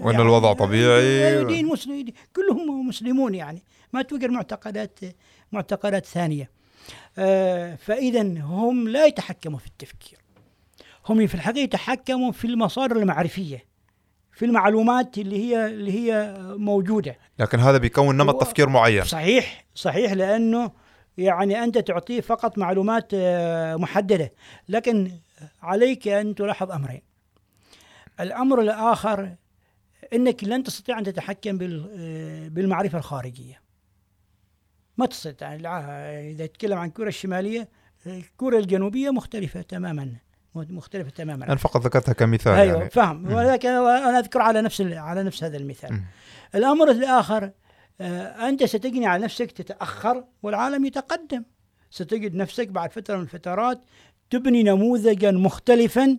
[0.03, 1.45] وأن الوضع طبيعي.
[1.45, 2.05] دين مسلم
[2.36, 3.62] كلهم مسلمون يعني
[3.93, 4.99] ما توجد معتقدات
[5.53, 6.51] معتقدات ثانية.
[7.18, 10.18] آه، فإذا هم لا يتحكموا في التفكير.
[11.09, 13.68] هم في الحقيقة يتحكموا في المصادر المعرفية.
[14.39, 17.18] في المعلومات اللي هي اللي هي موجودة.
[17.39, 19.05] لكن هذا بيكون نمط تفكير معين.
[19.05, 20.70] صحيح صحيح لأنه
[21.18, 24.32] يعني أنت تعطيه فقط معلومات آه، محددة.
[24.68, 25.12] لكن
[25.62, 27.03] عليك أن تلاحظ أمرين.
[28.20, 29.34] الأمر الآخر
[30.12, 33.61] إنك لن تستطيع أن تتحكم آه، بالمعرفة الخارجية.
[34.99, 35.55] ما تستطيع.
[35.55, 37.68] إذا تتكلم عن كوريا الشمالية
[38.07, 40.12] الكوريا الجنوبية مختلفة تماما.
[40.71, 41.47] مختلفة تماما.
[41.47, 42.91] أنا فقط ذكرتها كمثال أيوه يعني.
[42.91, 43.33] فاهم مم.
[43.35, 45.93] ولكن أنا أذكر على نفس على نفس هذا المثال.
[45.93, 46.05] مم.
[46.55, 47.51] الأمر الآخر
[48.01, 51.43] آه، أنت ستجني على نفسك تتأخر والعالم يتقدم.
[51.91, 53.81] ستجد نفسك بعد فترة من الفترات
[54.31, 56.19] تبني نموذجا مختلفا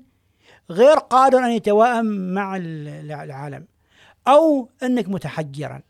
[0.69, 3.65] غير قادر أن يتوائم مع ال- العالم.
[4.27, 5.81] أو أنك متحجرا.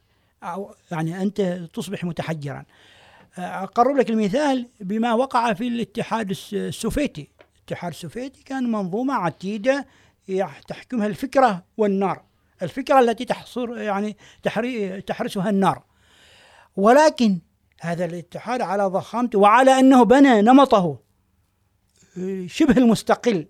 [0.43, 1.41] أو يعني أنت
[1.74, 2.64] تصبح متحجرا.
[3.38, 7.28] آه، أقرب لك المثال بما وقع في الاتحاد الس- السوفيتي.
[7.72, 9.86] الاتحاد السوفيتي كان منظومة عتيدة
[10.28, 12.22] يح- تحكمها الفكرة والنار.
[12.61, 14.17] الفكرة التي تحصر يعني
[15.07, 15.84] تحرسها النار.
[16.76, 17.39] ولكن
[17.82, 20.99] هذا الاتحاد على ضخامته وعلى أنه بنى نمطه
[22.17, 23.47] آه، شبه المستقل.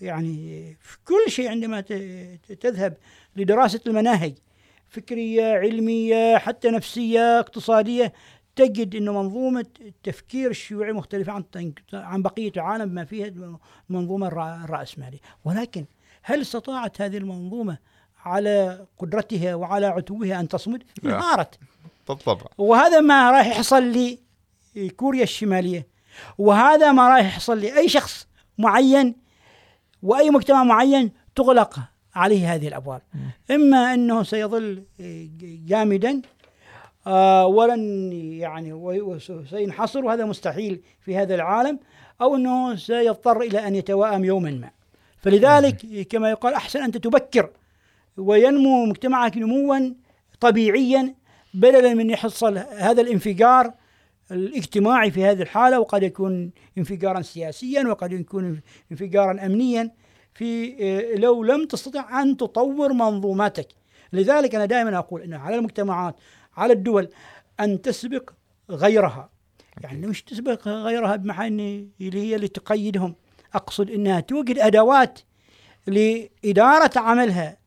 [0.00, 1.80] يعني في كل شيء عندما
[2.60, 2.96] تذهب
[3.36, 4.34] لدراسة المناهج
[4.88, 8.12] فكرية علمية حتى نفسية اقتصادية
[8.58, 11.44] تجد إنه منظومة التفكير الشيوعي مختلفة عن
[11.92, 13.32] عن بقية العالم بما فيها
[13.90, 15.84] المنظومه الرأ- الراسماليه ولكن
[16.22, 17.78] هل استطاعت هذه المنظومة
[18.24, 21.58] على قدرتها وعلى عتوها أن تصمد؟ انهارت.
[22.08, 23.94] بالطبع وهذا ما راح يحصل
[24.76, 25.86] لكوريا الشمالية.
[26.38, 28.26] وهذا ما راح يحصل لاي شخص
[28.58, 29.14] معين
[30.02, 31.78] وأي مجتمع معين تغلق
[32.14, 33.02] عليه هذه الأبواب.
[33.50, 34.82] إما إنه سيظل
[35.66, 36.22] جامدا
[37.46, 40.04] ولن يعني وي- وس- سينحصر.
[40.04, 41.78] وهذا مستحيل في هذا العالم
[42.20, 44.70] أو إنه سيضطر إلى أن يتوائم يوما ما.
[45.18, 47.50] فلذلك كما يقال أحسن أن تبكر
[48.16, 49.78] وينمو مجتمعك نموا
[50.40, 51.14] طبيعيا
[51.54, 53.72] بدلا من يحصل هذا الانفجار
[54.32, 58.60] الاجتماعي في هذه الحالة وقد يكون انفجارا سياسيا وقد يكون
[58.92, 59.90] انفجارا أمنيا.
[60.34, 63.68] في آه، لو لم تستطع أن تطور منظوماتك.
[64.12, 66.14] لذلك أنا دائما أقول أن على المجتمعات
[66.58, 67.08] على الدول
[67.60, 68.30] أن تسبق
[68.70, 69.30] غيرها
[69.80, 73.14] يعني مش تسبق غيرها بمعنى اللي هي اللي تقيدهم
[73.54, 75.18] أقصد أنها توجد أدوات
[75.86, 77.58] لإدارة عملها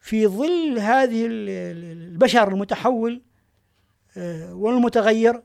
[0.00, 3.22] في ظل هذه ال- ال- البشر المتحول
[4.16, 5.42] آه، والمتغير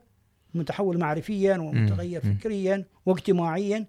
[0.54, 2.20] متحول معرفيا ومتغير.
[2.20, 3.86] فكريا واجتماعيا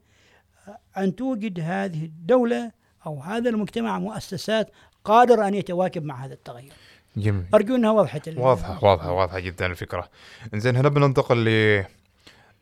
[0.98, 2.72] أن توجد هذه الدولة
[3.06, 4.72] أو هذا المجتمع مؤسسات
[5.04, 6.74] قادر أن يتواكب مع هذا التغير.
[7.18, 7.46] جميل.
[7.54, 10.10] ارجو انها وضحت واضحة واضحة واضحة جدا الفكرة.
[10.54, 11.84] إنزين هنا بننتقل ل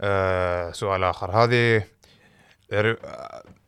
[0.02, 1.32] آه، سؤال آخر.
[1.44, 1.84] هذه
[2.74, 2.96] ر-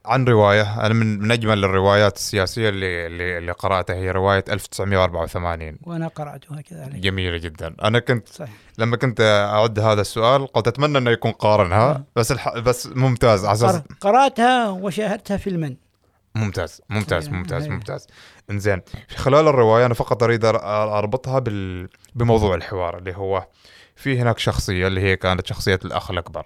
[0.06, 5.78] عن رواية أنا من من أجمل الروايات السياسية اللي اللي, اللي قرأتها هي رواية 1984
[5.84, 7.76] وأنا قراتها كذلك جميلة جدا.
[7.84, 8.50] أنا كنت صحيح.
[8.78, 9.22] لما كنت
[9.54, 12.04] أعد هذا السؤال قلت أتمنى أنه يكون قارنها آه.
[12.16, 12.58] بس الح...
[12.60, 13.46] بس ممتاز.
[13.46, 15.76] على أساس قر- قرأتها وشاهدتها فيلما
[16.36, 17.38] ممتاز ممتاز صحيح.
[17.38, 17.76] ممتاز أيوة.
[17.76, 18.08] ممتاز
[18.52, 21.90] إنزين في خلال الرواية أنا فقط أريد أربطها بال...
[22.16, 23.48] بموضوع الحوار اللي هو
[23.96, 26.46] في هناك شخصية اللي هي كانت شخصية الأخ الأكبر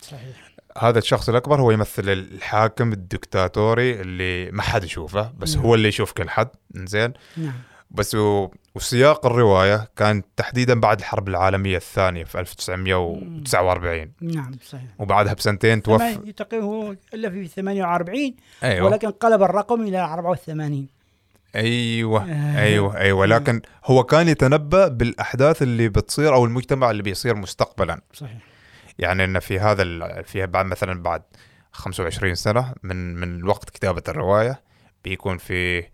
[0.00, 0.46] صحيح
[0.78, 5.64] هذا الشخص الأكبر هو يمثل الحاكم الدكتاتوري اللي ما حد يشوفه بس نعم.
[5.64, 7.54] هو اللي يشوف كل حد إنزين نعم
[7.90, 8.50] بس و...
[8.74, 14.90] وسياق الرواية كان تحديدا بعد الحرب العالمية الثانية في 1949 نعم صحيح.
[14.98, 16.32] وبعدها بسنتين توفى.
[16.32, 18.86] تقريبا هو الف في 48 أيوه.
[18.86, 20.88] ولكن قلب الرقم إلى 84
[21.56, 22.58] أيوه آه.
[22.58, 23.26] أيوه أيوه.
[23.26, 28.00] لكن هو كان يتنبأ بالأحداث اللي بتصير أو المجتمع اللي بيصير مستقبلا.
[28.12, 28.38] صحيح.
[28.98, 30.24] يعني ان في هذا ال...
[30.24, 31.22] فيها بعد مثلا بعد
[31.72, 34.60] 25 سنة من من وقت كتابة الرواية
[35.04, 35.84] بيكون في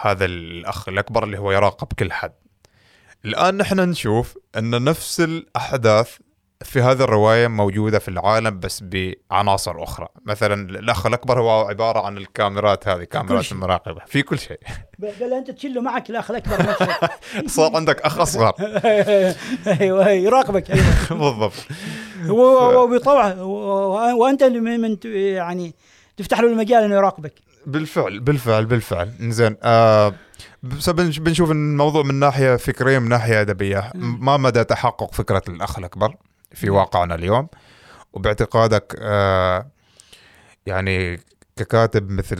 [0.00, 2.32] هذا الأخ الأكبر اللي هو يراقب كل حد.
[3.24, 6.16] الآن نحن نشوف أن نفس الأحداث
[6.64, 10.08] في هذه الرواية موجودة في العالم بس بعناصر أخرى.
[10.26, 13.52] مثلا الأخ الأكبر هو عبارة عن الكاميرات هذه كاميرات شيء.
[13.56, 14.00] المراقبة.
[14.06, 14.58] في كل شيء.
[14.98, 16.98] بل أنت تشيله معك الأخ الأكبر نفسه.
[17.56, 18.52] صار عندك أخ أصغر.
[19.80, 20.70] أيوه يراقبك.
[20.70, 20.84] أيوه.
[21.10, 21.52] بالضبط.
[22.26, 25.74] هو هو بيطوع و- وأنت اللي من يعني
[26.16, 27.34] تفتح له المجال إنه يراقبك.
[27.66, 30.14] بالفعل بالفعل بالفعل زين آه
[30.62, 33.90] بس بنش- بنشوف الموضوع من ناحية فكرية من ناحية أدبية.
[33.94, 36.14] ما مدى تحقق فكرة الأخ الأكبر
[36.54, 36.70] في.
[36.70, 37.48] واقعنا اليوم
[38.12, 39.66] وباعتقادك آه
[40.66, 41.20] يعني
[41.56, 42.38] ككاتب مثل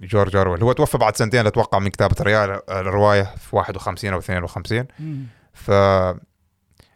[0.00, 2.16] جورج أورويل هو توفى بعد سنتين أتوقع من كتابة
[2.70, 4.86] الرواية في 51 أو 52
[5.52, 5.70] ف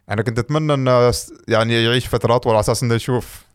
[0.09, 1.11] أنا كنت أتمنى انه
[1.47, 3.45] يعني يعيش فتره اطول على أساس إنه يشوف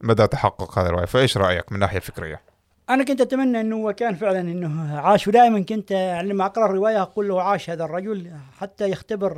[0.00, 2.40] مدى تحقق هذه الرواية فإيش رأيك من الناحيه الفكريه؟
[2.90, 5.92] أنا كنت أتمنى إنه هو كان فعلا إنه عاش ودائما كنت
[6.24, 9.36] لما أقرأ الرواية أقول له عاش هذا الرجل حتى يختبر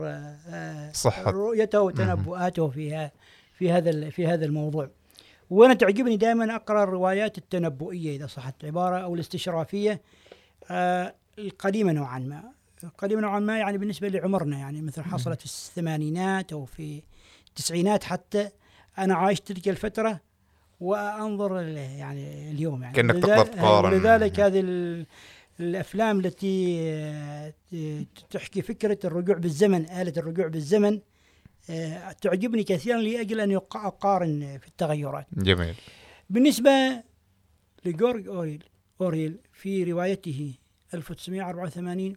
[0.49, 1.30] آه، صحة.
[1.30, 3.11] رؤيته وتنبؤاته في
[3.59, 4.90] في هذا في هذا الموضوع.
[5.51, 10.01] وأنا تعجبني دائما أقرأ الروايات التنبؤية إذا صحت العبارة أو الاستشرافية
[10.70, 12.42] آه، القديمة نوعا ما.
[12.99, 17.03] قديمه نوعا ما يعني بالنسبة لعمرنا يعني مثل حصلت في الثمانينات أو في
[17.49, 18.51] التسعينات حتى
[18.99, 20.20] أنا عايشت تلك الفترة
[20.80, 23.92] وأنظر يعني اليوم يعني ولذا- تقدر تقارن.
[23.92, 25.06] ولذلك هذه ال-
[25.60, 27.52] الأفلام التي
[28.30, 31.00] تحكي فكرة الرجوع بالزمن آلة الرجوع بالزمن
[31.70, 35.26] آه، تعجبني كثيرا لأجل أن أقارن في التغيرات.
[35.32, 35.74] جميل
[36.30, 36.70] بالنسبة
[37.84, 38.64] لجورج أوريل
[39.00, 40.54] أوريل في روايته
[40.94, 42.16] 1984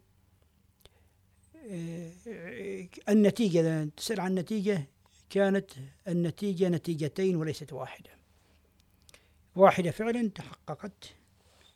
[1.71, 4.87] آه، النتيجة تسأل عن النتيجة
[5.29, 5.71] كانت
[6.07, 8.09] النتيجة نتيجتين وليست واحدة.
[9.55, 11.13] واحدة فعلا تحققت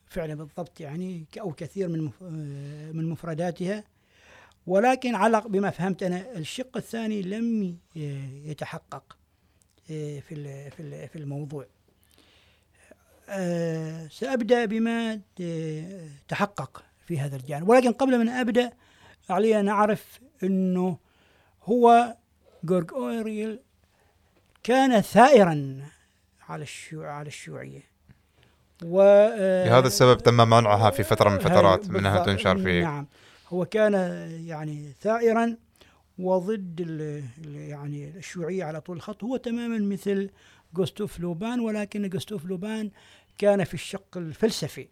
[0.09, 3.83] فعلا بالضبط يعني أو كثير من آه، من مفرداتها
[4.67, 9.17] ولكن على بما فهمت أنا الشق الثاني لم ي- يتحقق
[9.91, 10.35] آه، في
[10.69, 11.65] في ال- في الموضوع.
[13.29, 18.71] آه، سأبدأ بما آه، تحقق في هذا الجانب ولكن قبل من أبدأ
[19.29, 20.97] علي أن أعرف أنه
[21.63, 22.15] هو
[22.63, 23.59] جورج أوريل
[24.63, 25.81] كان ثائرا
[26.49, 27.81] على الشيوع على الشيوعية.
[28.83, 32.25] و آه، لهذا السبب تم منعها في فترة من الفترات هاي من انها.
[32.25, 33.07] تنشر في نعم.
[33.49, 33.93] هو كان
[34.45, 35.57] يعني ثائرا
[36.19, 37.23] وضد ال
[37.69, 39.23] يعني الشيوعية على طول الخط.
[39.23, 40.29] هو تماما مثل
[40.73, 42.91] جوستوف لوبان ولكن جوستوف لوبان
[43.37, 44.87] كان في الشق الفلسفي.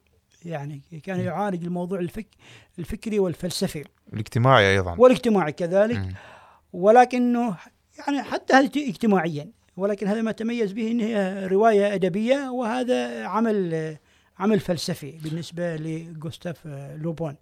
[0.45, 2.28] يعني كان يعالج الموضوع الفك
[2.80, 3.84] الفكري والفلسفي.
[4.14, 4.95] الاجتماعي أيضا.
[4.97, 6.01] والاجتماعي كذلك.
[6.74, 7.58] ولكنه
[7.99, 13.97] يعني حتى اجتماعيا؟ ولكن هذا ما تميز به إن هي رواية أدبية وهذا عمل
[14.39, 16.65] عمل فلسفي بالنسبة لجوستاف
[17.01, 17.36] لوبون.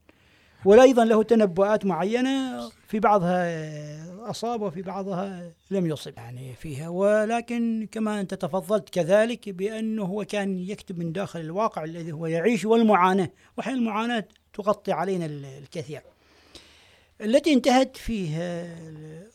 [0.66, 6.14] وأيضا له تنبؤات معينة في بعضها أصاب وفي بعضها لم يصب.
[6.18, 6.90] يعني فيها.
[6.90, 12.66] ولكن كما أنت تفضلت كذلك بأنه هو كان يكتب من داخل الواقع الذي هو يعيش
[12.66, 13.30] والمعاناة.
[13.58, 16.02] واحيانا المعاناة تغطي علينا ال- الكثير.
[17.22, 18.38] التي انتهت فيه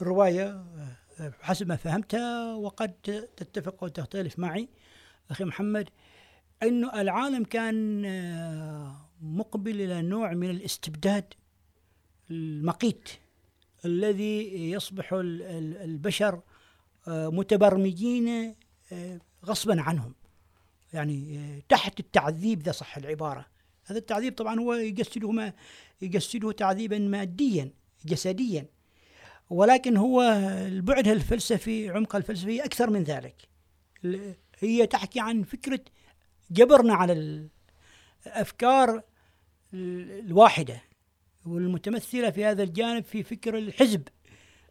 [0.00, 0.64] الرواية
[1.40, 2.92] حسب ما فهمتها وقد
[3.36, 4.68] تتفق وتختلف معي
[5.30, 5.88] أخي محمد
[6.62, 11.34] إنه العالم كان آه، مقبل إلى نوع من الاستبداد
[12.30, 13.08] المقيت
[13.84, 16.40] الذي يصبح ال- ال- البشر
[17.08, 18.54] آه، متبرمجين
[18.92, 20.14] آه، غصبا عنهم.
[20.92, 23.46] يعني تحت التعذيب إذا صح العبارة.
[23.84, 25.52] هذا التعذيب طبعا هو يجسده ما
[26.02, 27.70] يجسده تعذيبا ماديا
[28.04, 28.66] جسديا.
[29.50, 30.22] ولكن هو
[30.66, 33.34] البعد الفلسفي عمق الفلسفي أكثر من ذلك.
[34.58, 35.80] هي تحكي عن فكرة
[36.50, 37.46] جبرنا على
[38.26, 39.02] الأفكار
[39.74, 40.82] الواحدة
[41.46, 44.08] والمتمثلة في هذا الجانب في فكر الحزب.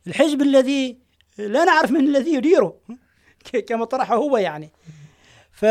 [0.07, 0.97] الحزب الذي
[1.37, 2.77] لا نعرف من الذي يديره
[3.67, 4.71] كما طرحه هو يعني.
[5.51, 5.65] ف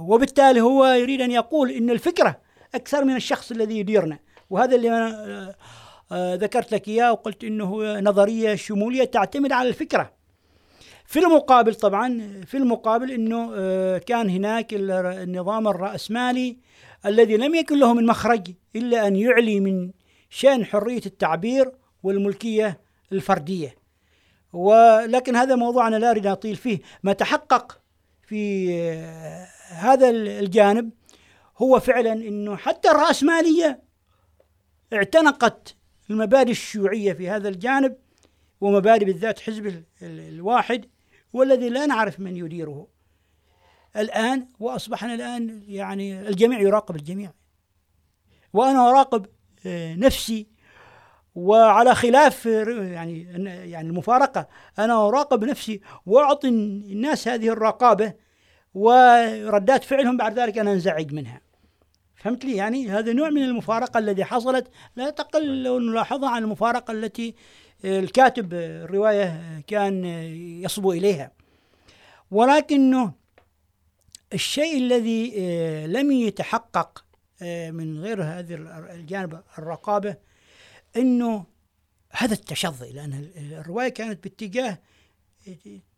[0.00, 2.40] وبالتالي هو يريد أن يقول إن الفكرة
[2.74, 4.18] أكثر من الشخص الذي يديرنا.
[4.50, 5.54] وهذا اللي أنا
[6.12, 10.16] ذكرت لك إياه وقلت إنه نظرية شمولية تعتمد على الفكرة.
[11.06, 16.56] في المقابل طبعا في المقابل إنه آه، كان هناك النظام الرأسمالي
[17.06, 19.90] الذي لم يكن له من مخرج إلا أن يعلي من
[20.30, 22.80] شأن حرية التعبير والملكية
[23.12, 23.74] الفردية.
[24.52, 26.78] ولكن هذا موضوع أنا لا أريد أطيل فيه.
[27.02, 27.80] ما تحقق
[28.22, 30.90] في آه، هذا الجانب
[31.58, 33.82] هو فعلا أنه حتى الرأسمالية
[34.92, 35.76] اعتنقت
[36.10, 37.96] المبادئ الشيوعية في هذا الجانب
[38.60, 40.86] ومبادئ بالذات حزب الواحد
[41.32, 42.88] والذي لا نعرف من يديره.
[43.96, 47.32] الآن وأصبحنا الآن يعني الجميع يراقب الجميع.
[48.52, 49.26] وأنا أراقب
[49.66, 50.46] آه، نفسي
[51.34, 53.22] وعلى خلاف يعني
[53.70, 54.48] يعني المفارقة.
[54.78, 58.14] أنا أراقب نفسي وأعطي الناس هذه الرقابة
[58.74, 61.45] وردات فعلهم بعد ذلك أنا أنزعج منها.
[62.26, 64.70] فهمت لي؟ يعني هذا نوع من المفارقة الذي حصلت.
[64.96, 67.34] لا تقل لو نلاحظها عن المفارقة التي
[67.84, 70.04] الكاتب الرواية كان
[70.64, 71.32] يصبو إليها.
[72.30, 73.12] ولكنه
[74.32, 77.04] الشيء الذي آه، لم يتحقق
[77.42, 78.54] آه، من غير هذه
[78.94, 80.16] الجانب الرقابة
[80.96, 81.46] أنه
[82.10, 84.78] هذا التشظي لأن الرواية كانت باتجاه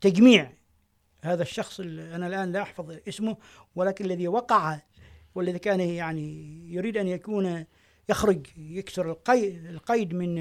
[0.01, 0.51] تجميع
[1.21, 3.37] هذا الشخص أنا الآن لا أحفظ اسمه
[3.75, 4.79] ولكن الذي وقع
[5.35, 7.65] والذي كان يعني يريد أن يكون
[8.09, 10.37] يخرج يكسر القيد من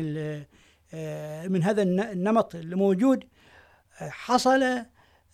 [0.94, 3.24] آه، من هذا النمط الموجود.
[4.00, 4.62] آه، حصل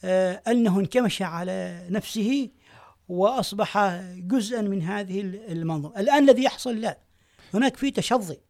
[0.05, 2.51] آه، أنه انكمش على نفسه
[3.09, 6.01] وأصبح جزءا من هذه المنظومة.
[6.01, 6.99] الآن الذي يحصل لا.
[7.55, 8.41] هناك في تشظي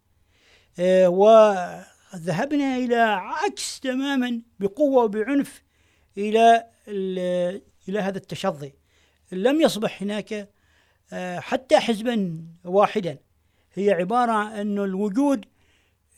[1.06, 5.62] وذهبنا إلى عكس تماما بقوة وبعنف
[6.18, 6.66] إلى
[7.88, 8.72] إلى هذا التشظي.
[9.32, 10.48] لم يصبح هناك
[11.38, 13.18] حتى حزبا واحدا.
[13.74, 15.44] هي عبارة عن أن الوجود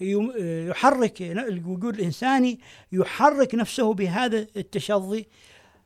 [0.00, 2.60] يحرك الوجود الإنساني
[2.92, 5.26] يحرك نفسه بهذا التشظي.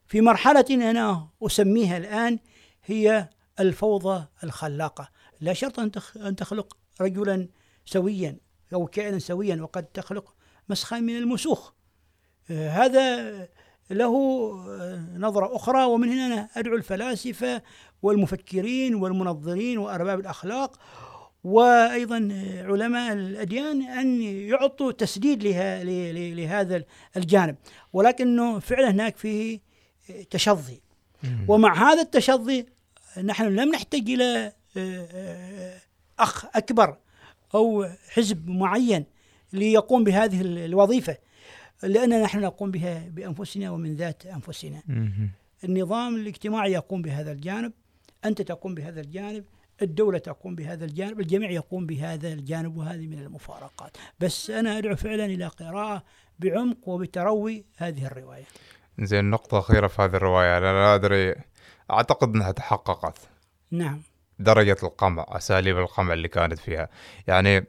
[0.07, 2.39] في مرحلة أنا أسميها الآن
[2.85, 3.29] هي
[3.61, 5.11] الفوضى الخلاقة.
[5.41, 5.81] لا شرط
[6.17, 7.49] أن تخلق رجلا
[7.85, 8.37] سويا
[8.73, 10.35] أو كائنا سويا وقد تخلق
[10.69, 11.73] مسخا من المسوخ.
[12.49, 13.49] هذا
[13.91, 14.15] له
[15.17, 17.63] نظرة أخرى ومن هنا أنا أدعو الفلاسفة
[18.03, 20.79] والمفكرين والمنظرين وأرباب الأخلاق
[21.45, 22.17] وأيضا
[22.65, 25.85] علماء الأديان أن يعطوا تسديد لها
[26.35, 26.85] لهذا
[27.17, 27.57] الجانب.
[27.93, 29.61] ولكنه فعلا هناك فيه
[30.31, 30.81] تشظي.
[31.49, 32.67] ومع هذا التشظي
[33.25, 35.79] نحن لم نحتاج إلى آه، آه،
[36.19, 36.97] أخ أكبر
[37.55, 39.05] أو حزب معين
[39.53, 41.17] ليقوم بهذه الوظيفة.
[41.83, 44.83] لأننا نحن نقوم بها بأنفسنا ومن ذات أنفسنا.
[45.65, 47.73] النظام الاجتماعي يقوم بهذا الجانب
[48.25, 49.45] أنت تقوم بهذا الجانب
[49.83, 53.97] الدولة تقوم بهذا الجانب الجميع يقوم بهذا الجانب وهذه من المفارقات.
[54.21, 56.03] بس أنا أدعو فعلا إلى قراءة
[56.39, 58.45] بعمق وبتروي هذه الرواية.
[58.99, 60.59] زين نقطة أخيرة في هذه الرواية.
[60.59, 61.35] أنا لا أدري
[61.91, 63.19] أعتقد أنها تحققت.
[63.71, 64.01] نعم.
[64.39, 66.89] درجة القمع أساليب القمع اللي كانت فيها.
[67.27, 67.67] يعني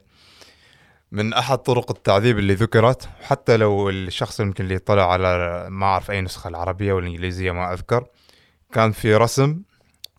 [1.12, 6.10] من أحد طرق التعذيب اللي ذكرت حتى لو الشخص يمكن اللي يطلع على ما أعرف
[6.10, 8.04] أي نسخة العربية والإنجليزية ما أذكر
[8.72, 9.62] كان في رسم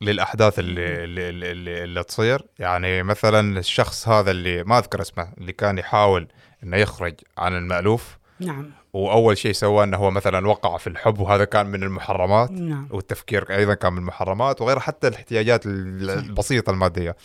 [0.02, 2.41] للأحداث اللي اللي, اللي, اللي تصير.
[2.60, 6.28] يعني مثلا الشخص هذا اللي ما أذكر اسمه اللي كان يحاول
[6.64, 8.18] إنه يخرج عن المألوف.
[8.39, 8.72] نعم.
[8.94, 12.52] وأول شيء سواه إنه هو مثلا وقع في الحب وهذا كان من المحرمات.
[12.52, 12.88] نعم.
[12.91, 17.16] والتفكير أيضا كان من المحرمات وغير حتى الاحتياجات البسيطة المادية.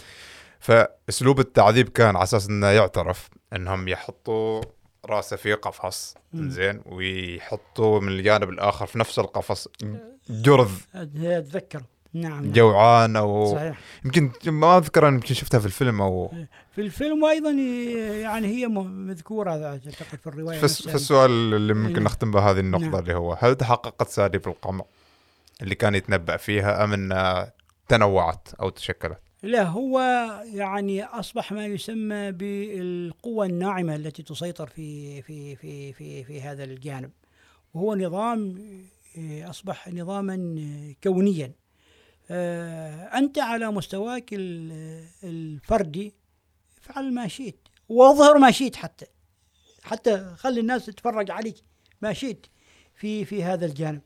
[0.61, 4.63] فأسلوب التعذيب كان على أساس إنه يعترف إنهم يحطوا
[5.07, 9.69] راسه في قفص زين ويحطوه من الجانب الآخر في نفس القفص
[10.31, 11.83] جرذ اتذكر
[12.13, 16.33] نعم جوعان أو صحيح يمكن ما أذكر يمكن شفتها في الفيلم أو
[16.75, 17.51] في الفيلم وأيضا
[18.21, 22.05] يعني هي مذكورة أعتقد في الرواية في, السؤال اللي ممكن إيه.
[22.05, 22.95] نختم به هذه النقطة نعم.
[22.95, 24.85] اللي هو هل تحققت سالفه القمع
[25.63, 27.53] اللي كان يتنبأ فيها أم إنها
[27.89, 30.01] تنوعت أو تشكلت؟ لا هو
[30.45, 37.11] يعني أصبح ما يسمى بالقوة الناعمة التي تسيطر في في في في في هذا الجانب.
[37.75, 38.59] وهو نظام
[39.19, 40.65] أصبح نظاما
[41.05, 41.53] كونيا.
[42.31, 44.31] آه، أنت على مستواك
[45.25, 46.15] الفردي
[46.79, 47.59] افعل ما شئت
[47.89, 49.07] واظهر ما شئت حتى.
[49.83, 51.57] حتى خلي الناس تتفرج عليك
[52.03, 52.47] ما شئت
[52.95, 54.01] في في هذا الجانب.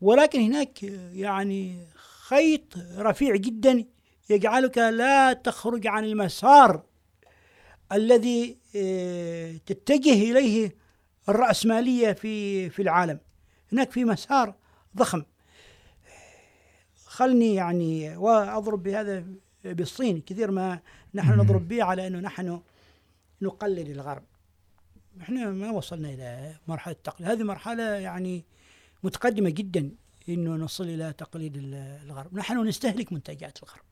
[0.00, 1.86] ولكن هناك يعني
[2.28, 3.84] خيط رفيع جدا
[4.30, 6.82] يجعلك لا تخرج عن المسار
[7.92, 10.76] الذي آه، تتجه إليه
[11.28, 13.18] الرأسمالية في في العالم.
[13.72, 14.54] هناك في مسار
[14.96, 15.22] ضخم.
[17.04, 19.24] خلني يعني وأضرب بهذا
[19.64, 20.20] بالصين.
[20.20, 20.80] كثير ما
[21.14, 22.60] نحن نضرب به على أنه نحن
[23.42, 24.22] نقلد الغرب.
[25.20, 27.30] إحنا ما وصلنا إلى مرحلة التقليد.
[27.30, 28.44] هذه مرحلة يعني
[29.02, 29.90] متقدمة جدا
[30.28, 31.56] إنه نصل إلى تقليد
[32.04, 32.34] الغرب.
[32.34, 33.82] نحن نستهلك منتجات الغرب.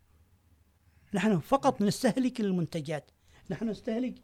[1.15, 3.11] نحن فقط نستهلك المنتجات.
[3.51, 4.15] نحن نستهلك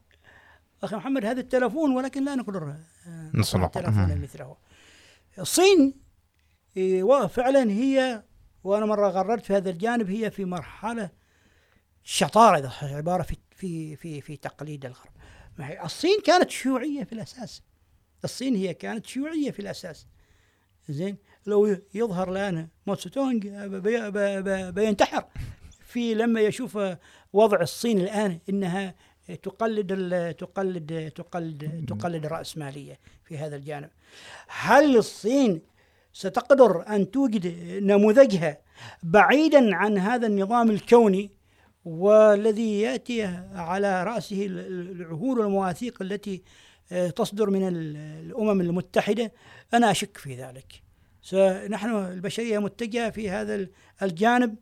[0.83, 2.75] أخي محمد هذا التلفون ولكن لا نقدر
[3.35, 4.57] نصنع تلفون مثله.
[5.39, 5.95] الصين
[6.77, 8.23] إيه، فعلا هي
[8.65, 11.11] وأنا مرة غردت في هذا الجانب هي في مرحلة
[12.05, 15.13] شطارة اذا عبارة في في في في تقليد الغرب.
[15.85, 17.63] الصين كانت شيوعية في الأساس.
[18.25, 20.07] الصين هي كانت شيوعية في الأساس.
[20.89, 21.17] زين؟
[21.47, 23.11] لو يظهر الآن موتسو
[24.71, 25.25] بينتحر.
[25.91, 26.79] في لما يشوف
[27.33, 28.95] وضع الصين الآن إنها
[29.43, 29.91] تقلد
[30.39, 33.91] تقلد تقلد تقلد الرأسمالية في هذا الجانب.
[34.49, 35.61] هل الصين
[36.13, 37.47] ستقدر أن توجد
[37.83, 38.59] نموذجها
[39.03, 41.31] بعيدا عن هذا النظام الكوني
[41.85, 43.23] والذي يأتي
[43.55, 46.43] على رأسه العهود والمواثيق التي
[46.93, 49.33] آه، تصدر من الأمم المتحدة؟
[49.75, 50.83] أنا أشك في ذلك.
[51.71, 53.67] نحن البشرية متجهة في هذا
[54.03, 54.57] الجانب.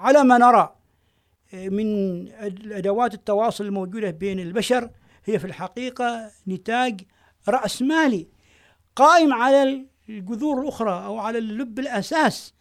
[0.00, 0.76] وعلى ما نرى
[1.54, 2.28] آه، من
[2.72, 4.90] أدوات التواصل الموجودة بين البشر
[5.24, 7.00] هي في الحقيقة نتاج
[7.48, 8.26] رأسمالي
[8.96, 12.54] قائم على الجذور الأخرى أو على اللب الأساس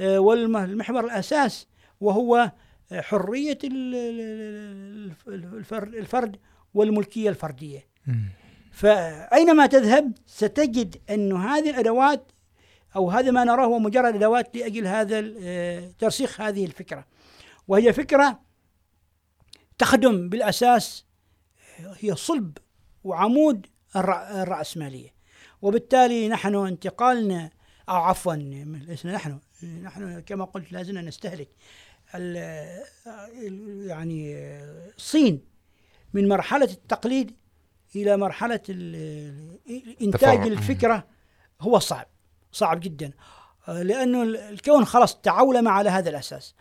[0.00, 1.66] آه، والمحور الأساس
[2.00, 2.52] وهو
[2.92, 3.58] حرية
[5.84, 6.36] الفرد
[6.74, 7.86] والملكية الفردية.
[8.72, 12.32] فأينما تذهب ستجد أن هذه الأدوات
[12.96, 17.06] أو هذا ما نراه هو مجرد أدوات لأجل هذا آه، ترسيخ هذه الفكرة.
[17.68, 18.40] وهي فكرة
[19.78, 21.06] تخدم بالأساس
[21.78, 22.58] هي صلب
[23.04, 23.66] وعمود
[23.96, 25.14] الرأسمالية.
[25.62, 27.50] وبالتالي نحن انتقالنا
[27.88, 29.38] أو عفوا لسنا نحن
[29.82, 31.48] نحن كما قلت لازلنا نستهلك
[33.86, 34.36] يعني
[34.96, 35.44] الصين
[36.14, 37.36] من مرحلة التقليد
[37.96, 38.60] إلى مرحلة
[40.02, 41.06] إنتاج الفكرة.
[41.60, 42.06] هو صعب.
[42.56, 43.10] صعب جدا.
[43.68, 46.54] لأنه الكون خلاص تعولم على هذا الأساس.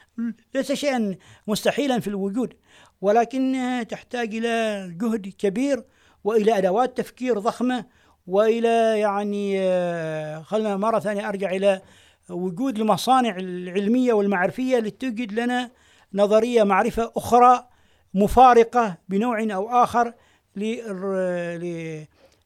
[0.55, 1.15] ليس شيئا
[1.47, 2.53] مستحيلا في الوجود
[3.01, 5.83] ولكنها تحتاج إلى جهد كبير
[6.23, 7.85] وإلى أدوات تفكير ضخمة
[8.27, 11.81] وإلى يعني آه، خلنا مرة ثانية أرجع إلى
[12.29, 15.71] وجود المصانع العلمية والمعرفية لتوجد لنا
[16.13, 17.67] نظرية معرفة أخرى
[18.13, 20.13] مفارقة بنوع أو آخر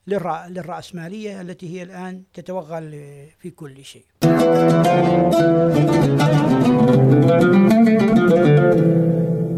[0.06, 2.90] للرأسمالية التي هي الآن تتوغل
[3.38, 4.04] في كل شيء.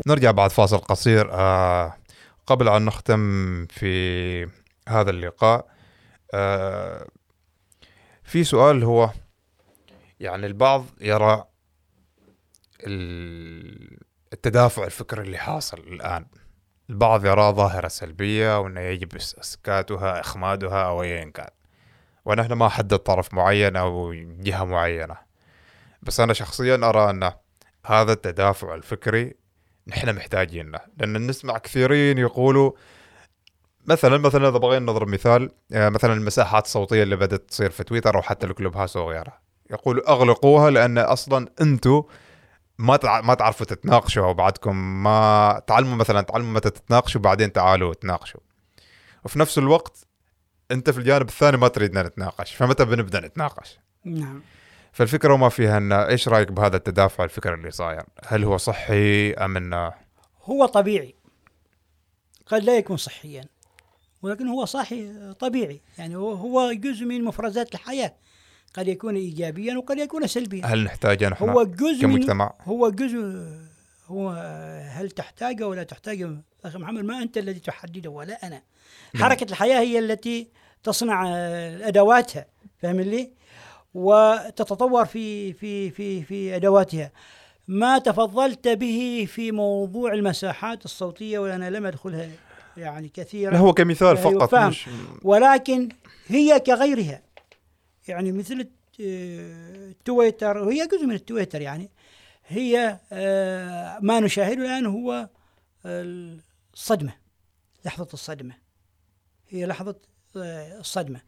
[0.07, 1.97] نرجع بعد فاصل قصير آه
[2.47, 4.43] قبل أن نختم في
[4.89, 5.67] هذا اللقاء
[6.35, 7.07] آه
[8.23, 9.11] في سؤال هو
[10.21, 11.45] يعني البعض يرى
[14.33, 16.27] التدافع الفكري اللي حاصل الآن.
[16.91, 21.51] البعض يرى ظاهرة سلبية وأنه يجب إسكاتها إخمادها أو أيا كان.
[22.25, 25.17] ونحن ما حدد طرف معين أو جهة معينة.
[26.03, 27.33] بس أنا شخصيا أرى أن
[27.87, 29.35] هذا التدافع الفكري
[29.87, 30.79] نحن محتاجينه.
[30.99, 32.73] لأن نسمع كثيرين يقولوا
[33.87, 38.17] مثلا مثلا إذا بغينا نضرب مثال آه، مثلا المساحات الصوتية اللي بدأت تصير في تويتر
[38.17, 42.03] أو حتى الكلوب هاوس وغيرها يقولوا أغلقوها لأن أصلا أنتم
[42.83, 43.21] ما تع...
[43.21, 48.41] ما تعرفوا تتناقشوا بعدكم ما تعلموا مثلا تعلموا متى تتناقشوا بعدين تعالوا تناقشوا.
[49.25, 50.07] وفي نفس الوقت
[50.71, 54.43] أنت في الجانب الثاني ما تريدنا نتناقش فمتى بنبدأ نتناقش؟ نعم.
[54.93, 59.57] فالفكرة ما فيها إن إيش رأيك بهذا التدافع الفكري اللي صاير؟ هل هو صحي أم
[59.57, 59.93] إنه؟
[60.45, 61.15] هو طبيعي.
[62.47, 63.45] قد لا يكون صحيا
[64.23, 65.81] ولكن هو صحي طبيعي.
[65.99, 68.15] يعني هو جزء من مفرزات الحياة.
[68.75, 70.67] قد يكون ايجابيا وقد يكون سلبيا.
[70.67, 73.47] هل نحتاج نحن هو جزء كمجتمع؟ هو جزء
[74.07, 74.31] هو
[74.89, 76.31] هل تحتاجه ولا تحتاجه
[76.65, 78.63] أخي محمد ما أنت الذي تحدده ولا أنا.
[79.15, 79.25] نعم.
[79.25, 80.49] حركة الحياة هي التي
[80.83, 81.37] تصنع
[81.89, 82.47] أدواتها
[82.79, 83.31] فاهم لي
[83.95, 87.13] وتتطور في في في في أدواتها.
[87.69, 92.29] ما تفضلت به في موضوع المساحات الصوتية وأنا لم أدخلها
[92.77, 93.57] يعني كثيرا.
[93.57, 94.89] هو كمثال فقط مش
[95.23, 95.89] ولكن
[96.27, 97.23] هي كغيرها.
[98.09, 98.69] يعني مثل
[100.05, 101.91] تويتر وهي جزء من التويتر يعني
[102.47, 105.29] هي آه، ما نشاهده الآن هو
[105.87, 107.13] الصدمة
[107.85, 108.55] لحظة الصدمة
[109.49, 109.97] هي لحظة
[110.37, 111.21] آه، الصدمة.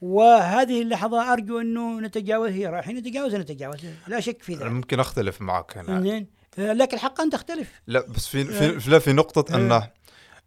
[0.00, 4.62] وهذه اللحظة أرجو أنه نتجاوز هي رايحين نتجاوزها نتجاوزها لا شك في ذلك.
[4.62, 6.26] ممكن أختلف معك هنا
[6.58, 7.72] آه، لك الحق أن تختلف.
[7.86, 8.44] لا بس في
[8.80, 9.90] في في, نقطة أنه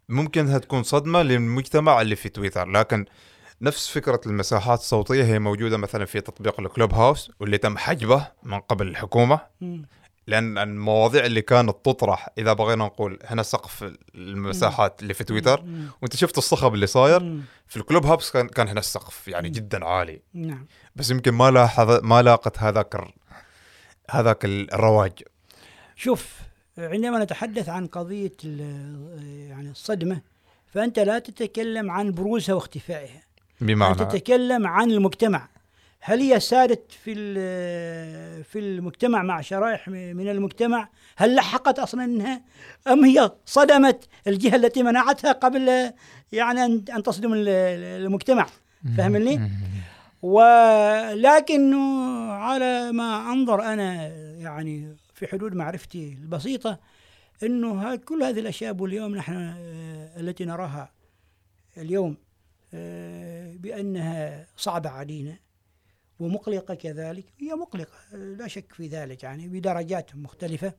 [0.08, 3.04] ممكن تكون صدمة للمجتمع اللي في تويتر لكن
[3.60, 8.60] نفس فكرة المساحات الصوتية هي موجودة مثلا في تطبيق ال Clubhouse واللي تم حجبه من
[8.60, 9.40] قبل الحكومة.
[9.60, 9.86] مم.
[10.26, 15.64] لأن المواضيع اللي كانت تطرح إذا بغينا نقول هنا سقف المساحات اللي في تويتر.
[16.02, 17.40] وأنت شفت الصخب اللي صاير.
[17.66, 20.22] في ال Clubhouse كان كان هنا السقف يعني جدا عالي.
[20.34, 20.66] نعم.
[20.96, 23.04] بس يمكن ما لاحظ ما لاقت هذاك
[24.10, 25.22] هذاك الرواج.
[25.96, 26.38] شوف
[26.78, 30.20] عندما نتحدث عن قضية ال- يعني الصدمة
[30.66, 33.22] فأنت لا تتكلم عن بروزها واختفائها.
[33.60, 33.94] بمعنى.
[33.94, 35.48] تتكلم عن المجتمع.
[36.00, 42.42] هل هي سادت في ال- في المجتمع مع شرائح من المجتمع؟ هل لحقت أصلا إنها؟
[42.88, 45.92] أم هي صدمت الجهة التي منعتها قبل
[46.32, 47.48] يعني أن تصدم ال-
[48.06, 48.46] المجتمع؟
[48.96, 49.50] فهمني؟
[50.22, 52.02] ولكنه
[52.32, 54.06] على ما أنظر أنا
[54.38, 56.78] يعني في حدود معرفتي البسيطة
[57.42, 60.90] إنه كل هذه الأشياء واليوم نحن آه، التي نراها
[61.76, 62.16] اليوم
[63.56, 65.36] بأنها صعبة علينا
[66.20, 67.24] ومقلقة كذلك.
[67.40, 70.72] هي مقلقة آه، لا شك في ذلك يعني بدرجات مختلفة.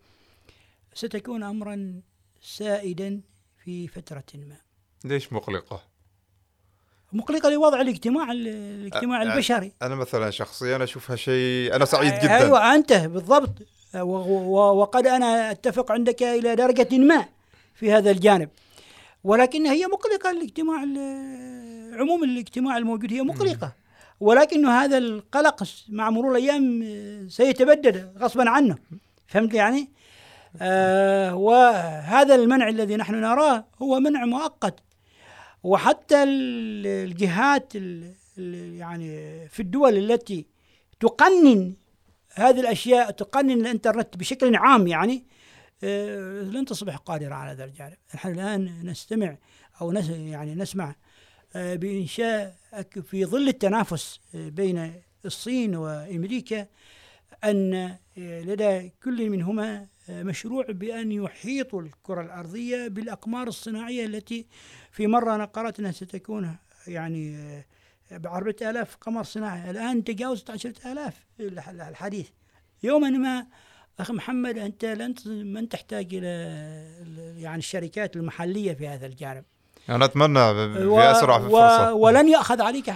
[0.94, 2.02] ستكون امرا
[2.42, 3.22] سائدا
[3.64, 4.58] في فترة ما.
[5.06, 5.84] ليش مقلقة؟
[7.14, 9.72] مقلقة لوضع الاجتماع الاجتماع أ- البشري.
[9.82, 12.36] أنا مثلا شخصيا اشوفها شيء أنا سعيد جدا.
[12.38, 13.56] أيوه أنت بالضبط.
[13.96, 17.26] وقد أنا أتفق عندك إلى درجة ما
[17.74, 18.50] في هذا الجانب.
[19.24, 23.74] ولكن هي مقلقة الاجتماع ال- عموم الاجتماع الموجود هي مقلقة.
[24.20, 26.84] ولكن هذا القلق مع مرور الأيام
[27.30, 28.78] سيتبدد غصبا عنه.
[29.28, 29.89] فهمت يعني؟
[30.61, 34.80] آه وهذا المنع الذي نحن نراه هو منع مؤقت.
[35.63, 40.45] وحتى ال- الجهات ال- ال- يعني في الدول التي
[40.99, 41.74] تقنن
[42.34, 45.24] هذه الأشياء تقنن الإنترنت بشكل عام يعني آه،
[45.84, 49.38] لن تصبح قادرة على هذا الجانب، نحن الآن نستمع
[49.82, 50.96] أو نس يعني نسمع
[51.56, 54.94] آه، بانشاء أك- في ظل التنافس آه، بين
[55.26, 56.68] الصين وأمريكا
[57.44, 57.74] أن
[58.18, 64.46] آه، لدى كل منهما آه، مشروع بأن يحيطوا الكرة الأرضية بالأقمار الصناعية التي
[64.92, 66.56] في مرة أنا قرات انها ستكون
[66.88, 69.70] يعني آه، بعربة آلاف قمر صناعي.
[69.72, 72.28] الآن تجاوزت عشرة آلاف الح- الحديث.
[72.84, 73.48] يوما ما
[74.00, 79.43] أخي محمد أنت لن من تحتاج إلى ال- يعني الشركات المحلية في هذا الجانب؟
[79.89, 80.95] أنا أتمنى ب- في و-
[81.50, 81.93] فرصة.
[81.93, 82.89] ولن يأخذ عليك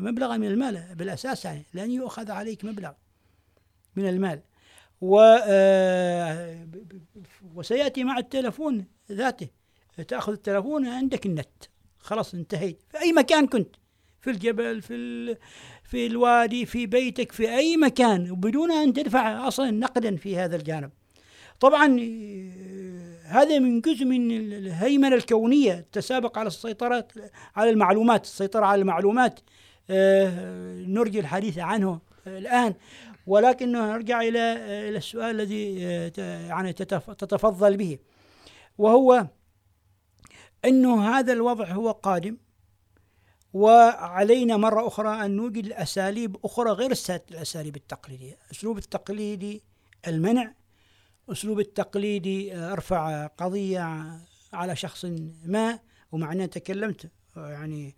[0.00, 0.94] مبلغا من المال.
[0.94, 2.92] بالأساس يعني لن يؤخذ عليك مبلغ
[3.96, 4.40] من المال.
[5.00, 6.66] و آه،
[7.54, 9.48] وسيأتي مع التلفون ذاته.
[10.08, 11.64] تأخذ التلفون عندك النت.
[11.98, 12.82] خلاص انتهيت.
[12.90, 13.76] في أي مكان كنت.
[14.20, 15.36] في الجبل في ال...
[15.84, 20.90] في الوادي في بيتك في أي مكان وبدون أن تدفع أصلا نقدا في هذا الجانب.
[21.60, 27.08] طبعا آه، هذا من جزء من ال- الهيمنة الكونية التسابق على السيطرة
[27.56, 29.40] على المعلومات السيطرة على المعلومات.
[29.90, 32.74] آه، نرجي الحديث عنه آه، الآن.
[33.26, 34.40] ولكن نرجع إلى
[34.96, 35.80] السؤال الذي
[36.48, 37.98] يعني تتف- تتفضل به.
[38.78, 39.26] وهو
[40.64, 42.36] أنه هذا الوضع هو قادم.
[43.54, 46.92] وعلينا مرة أخرى أن نوجد أساليب أخرى غير
[47.30, 48.38] الأساليب التقليدية.
[48.52, 49.62] أسلوب التقليدي
[50.06, 50.54] المنع
[51.32, 54.18] أسلوب التقليدي أرفع قضية
[54.52, 55.04] على شخص
[55.44, 55.78] ما
[56.12, 57.96] ومع أني تكلمت يعني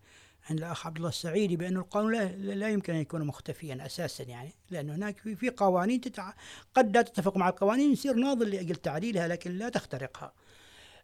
[0.51, 4.55] عند الأخ عبد الله السعيدي بأن القانون لا, لا يمكن أن يكون مختفيا أساسا يعني
[4.71, 6.33] لأن هناك في, في قوانين تتع...
[6.75, 10.33] قد لا تتفق مع القوانين يصير ناظر لأجل تعديلها لكن لا تخترقها.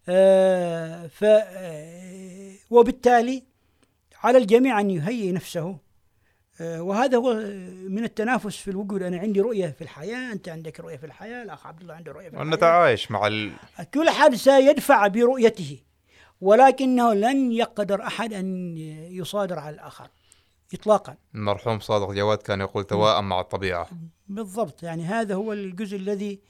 [0.09, 3.43] آه ف آه، وبالتالي
[4.23, 5.79] على الجميع أن يهيئ نفسه.
[6.61, 7.35] آه، وهذا هو
[7.89, 9.03] من التنافس في الوجود.
[9.03, 12.29] أنا عندي رؤية في الحياة أنت عندك رؤية في الحياة الأخ عبد الله عنده رؤية
[12.29, 12.47] في الحياة.
[12.47, 13.53] ونتعايش مع ال...
[13.95, 15.83] كل أحد سيدفع برؤيته
[16.41, 18.77] ولكنه لن يقدر أحد أن
[19.11, 20.09] يصادر على الآخر
[20.75, 21.17] إطلاقا.
[21.35, 23.89] المرحوم صادق جواد كان يقول توائم مع الطبيعة.
[24.29, 24.83] بالضبط.
[24.83, 26.41] يعني هذا هو الجزء الذي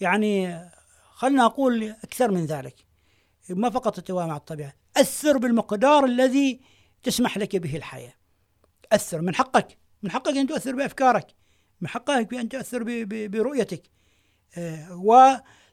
[0.00, 0.60] يعني
[1.10, 2.85] خلنا أقول أكثر من ذلك.
[3.50, 6.60] ما فقط التواء مع الطبيعة أثر بالمقدار الذي
[7.02, 8.12] تسمح لك به الحياة
[8.92, 11.26] أثر من حقك من حقك أن تؤثر بأفكارك
[11.80, 12.84] من حقك بأن تؤثر
[13.28, 13.82] برؤيتك
[14.58, 14.92] آه،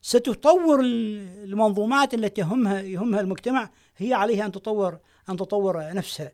[0.04, 6.32] وستطور ال- المنظومات التي يهمها يهمها المجتمع هي عليها أن تطور أن تطور نفسها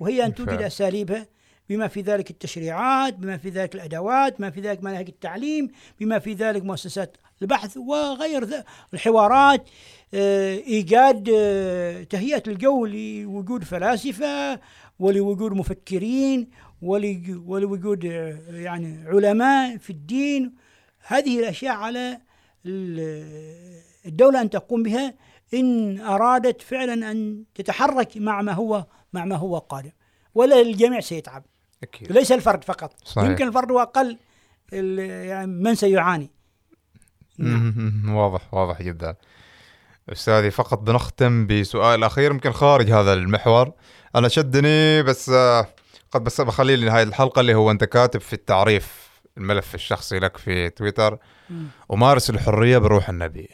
[0.00, 0.50] وهي أن توجد.
[0.66, 1.26] أساليبها
[1.72, 5.70] بما في ذلك التشريعات بما في ذلك الأدوات بما في ذلك مناهج التعليم
[6.00, 9.68] بما في ذلك مؤسسات البحث وغير الحوارات
[10.14, 14.60] آه، إيجاد آه، تهيئة الجو لوجود فلاسفة
[14.98, 16.50] ولوجود مفكرين
[16.82, 20.54] ولوجود آه، يعني علماء في الدين.
[21.06, 22.20] هذه الأشياء على
[24.06, 25.14] الدولة أن تقوم بها
[25.54, 29.90] إن أرادت فعلا أن تتحرك مع ما هو مع ما هو قادم.
[30.34, 31.44] ولا الجميع سيتعب.
[31.82, 32.12] أكيد.
[32.12, 32.94] ليس الفرد فقط.
[33.04, 33.30] صحيح.
[33.30, 34.18] يمكن الفرد هو أقل
[34.72, 36.30] يعني من سيعاني.
[37.38, 38.14] نعم.
[38.14, 39.16] واضح واضح جدا.
[40.08, 43.72] أستاذي فقط بنختم بسؤال أخير يمكن خارج هذا المحور.
[44.16, 45.66] أنا شدني بس آه،
[46.10, 50.70] قد بس بخليه لنهايه الحلقة اللي هو أنت كاتب في التعريف الملف الشخصي لك في
[50.70, 51.18] تويتر.
[51.88, 53.48] ومارس الحرية بروح النبي.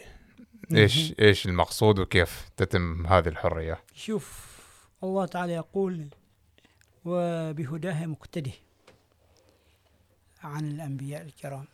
[0.74, 4.48] إيش إيش المقصود وكيف تتم هذه الحرية؟ شوف
[5.04, 6.08] الله تعالى يقول
[7.08, 8.52] وبهداه مقتده
[10.42, 11.64] عن الأنبياء الكرام.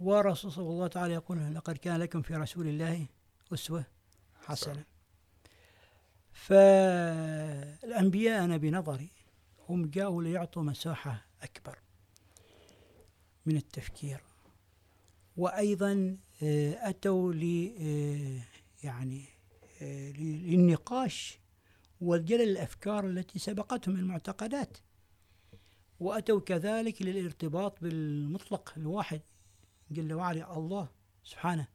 [0.00, 3.06] ورسول صلى الله تعالى يقول لقد كان لكم في رسول الله
[3.52, 3.84] أسوة
[4.46, 4.84] حسنة.
[6.32, 7.84] فالأنبياء
[8.44, 9.08] أنا بنظري
[9.68, 11.78] هم جاءوا ليعطوا مساحة أكبر
[13.46, 14.20] من التفكير
[15.36, 18.40] وأيضا آه، أتوا ل آه،
[18.86, 19.24] يعني
[19.82, 21.38] آه، للنقاش
[22.00, 24.78] والجلل الأفكار التي سبقتهم المعتقدات.
[26.00, 29.20] وأتوا كذلك للارتباط بالمطلق الواحد
[29.90, 30.88] جل وعلا الله
[31.24, 31.66] سبحانه.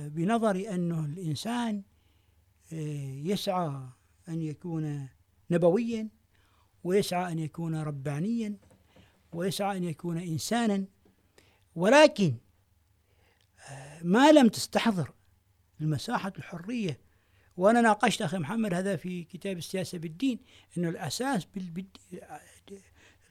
[0.00, 1.82] وبنظري أنه الإنسان
[2.72, 3.88] آه، يسعى
[4.28, 5.08] أن يكون
[5.50, 6.08] نبويا
[6.84, 8.56] ويسعى أن يكون ربانيا
[9.32, 10.84] ويسعى أن يكون إنسانا.
[11.74, 12.34] ولكن
[13.70, 15.12] آه، ما لم تستحضر
[15.80, 17.00] المساحة الحرية
[17.56, 20.38] وأنا ناقشت أخي محمد هذا في كتاب السياسة بالدين
[20.78, 21.46] أنه الأساس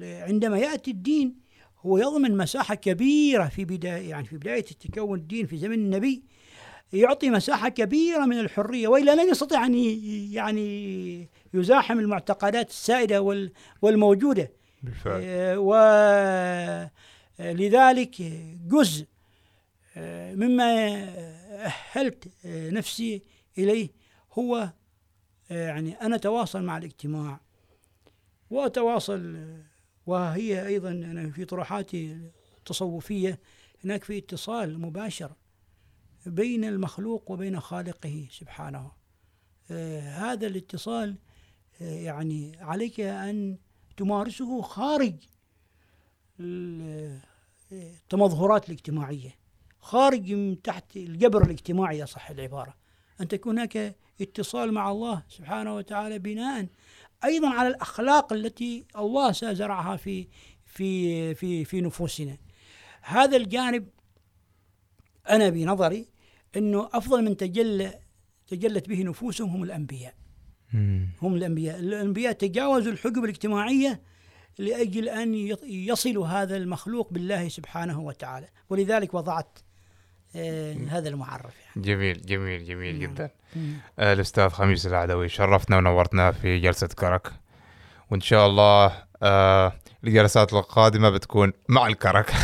[0.01, 1.35] عندما يأتي الدين
[1.81, 6.23] هو يضمن مساحة كبيرة في بداية يعني في بداية تكون الدين في زمن النبي
[6.93, 9.75] يعطي مساحة كبيرة من الحرية وإلا لن يستطيع أن
[10.33, 13.21] يعني يزاحم المعتقدات السائدة
[13.81, 14.51] والموجودة.
[14.83, 15.21] بالفعل.
[15.23, 15.59] آه،
[17.39, 18.21] ولذلك
[18.67, 19.05] جزء
[19.97, 20.95] آه، مما
[21.65, 23.21] أهلت آه، نفسي
[23.57, 23.89] إليه
[24.39, 24.69] هو
[25.49, 27.39] يعني أنا أتواصل مع الاجتماع
[28.49, 29.47] وأتواصل
[30.05, 32.17] وهي أيضا أنا في طروحاتي
[32.57, 33.39] التصوفية
[33.83, 35.31] هناك في اتصال مباشر
[36.25, 38.91] بين المخلوق وبين خالقه سبحانه.
[39.71, 41.15] آه هذا الاتصال
[41.81, 43.57] آه يعني عليك أن
[43.97, 45.15] تمارسه خارج
[47.71, 49.35] التمظهرات الاجتماعية
[49.79, 52.78] خارج من تحت الجبر الاجتماعي صح العبارة.
[53.21, 56.67] أن تكون هناك اتصال مع الله سبحانه وتعالى بناء
[57.23, 60.27] أيضا على الأخلاق التي الله سيزرعها في
[60.65, 62.37] في في في نفوسنا.
[63.01, 63.87] هذا الجانب
[65.29, 66.07] أنا بنظري
[66.57, 67.99] إنه أفضل من تجلى
[68.47, 70.13] تجلت به نفوسهم هم الأنبياء.
[71.21, 71.79] هم الأنبياء.
[71.79, 74.01] الأنبياء تجاوزوا الحجب الاجتماعية
[74.59, 75.33] لأجل أن
[75.63, 78.47] يصلوا هذا المخلوق بالله سبحانه وتعالى.
[78.69, 79.59] ولذلك وضعت
[80.89, 81.87] هذا المعرف يعني.
[81.87, 83.13] جميل جميل جميل نعم.
[83.13, 83.29] جدا
[83.99, 87.31] آه الأستاذ خميس العدوي شرفتنا ونورتنا في جلسة كرك
[88.11, 88.91] وإن شاء الله
[89.23, 89.73] آه
[90.03, 92.33] الجلسات القادمة بتكون مع الكرك.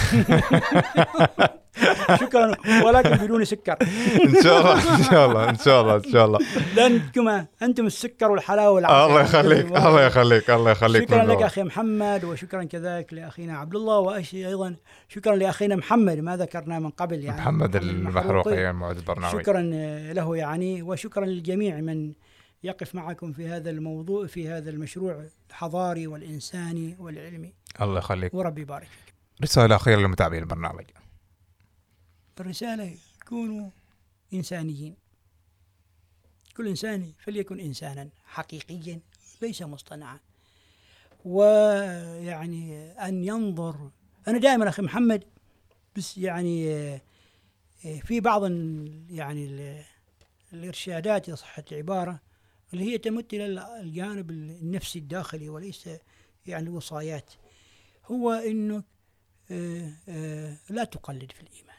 [2.21, 2.55] شكرا.
[2.85, 3.77] ولكن بدون سكر.
[4.25, 6.39] إن شاء الله إن شاء الله إن شاء الله إن شاء الله.
[6.75, 9.05] لانكم أنتم السكر والحلاوة والعافية.
[9.05, 13.99] الله يخليك الله يخليك الله يخليك شكرا لك أخي محمد وشكرا كذلك لأخينا عبد الله
[13.99, 14.75] وأيضا
[15.09, 17.41] شكرا لأخينا محمد ما ذكرنا من قبل يعني.
[17.41, 19.41] محمد المحروقي معد البرنامج.
[19.41, 19.61] شكرا
[20.13, 22.11] له يعني وشكرا للجميع من
[22.65, 27.53] يقف معكم في هذا الموضوع في هذا المشروع الحضاري والإنساني والعلمي.
[27.81, 28.33] الله يخليك.
[28.33, 29.13] وربي يبارك فيك.
[29.41, 30.85] رسالة أخيرة لمتابعي البرنامج.
[32.39, 32.97] الرسالة
[33.27, 33.69] كونوا
[34.33, 34.95] إنسانيين.
[36.57, 38.99] كل إنسان فليكن إنسانا حقيقيا
[39.41, 40.19] ليس مصطنعا.
[41.25, 43.89] ويعني أن ينظر
[44.27, 45.23] أنا دائما أخي محمد
[45.95, 46.99] بس يعني
[48.03, 48.51] في بعض
[49.09, 49.75] يعني
[50.53, 52.24] الإرشادات إذا صحت العبارة
[52.75, 53.45] اللي هي تمت إلى
[53.81, 55.89] الجانب النفسي الداخلي وليس
[56.45, 57.31] يعني الوصايات.
[58.05, 58.83] هو أنه
[59.51, 61.75] آه، آه، لا تقلد في الإيمان.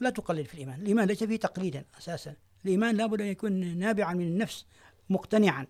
[0.00, 0.80] لا تقلد في الإيمان.
[0.80, 2.36] الإيمان ليس فيه تقليدا أساسا.
[2.64, 4.66] الإيمان لابد أن يكون نابعا من النفس
[5.10, 5.66] مقتنعا.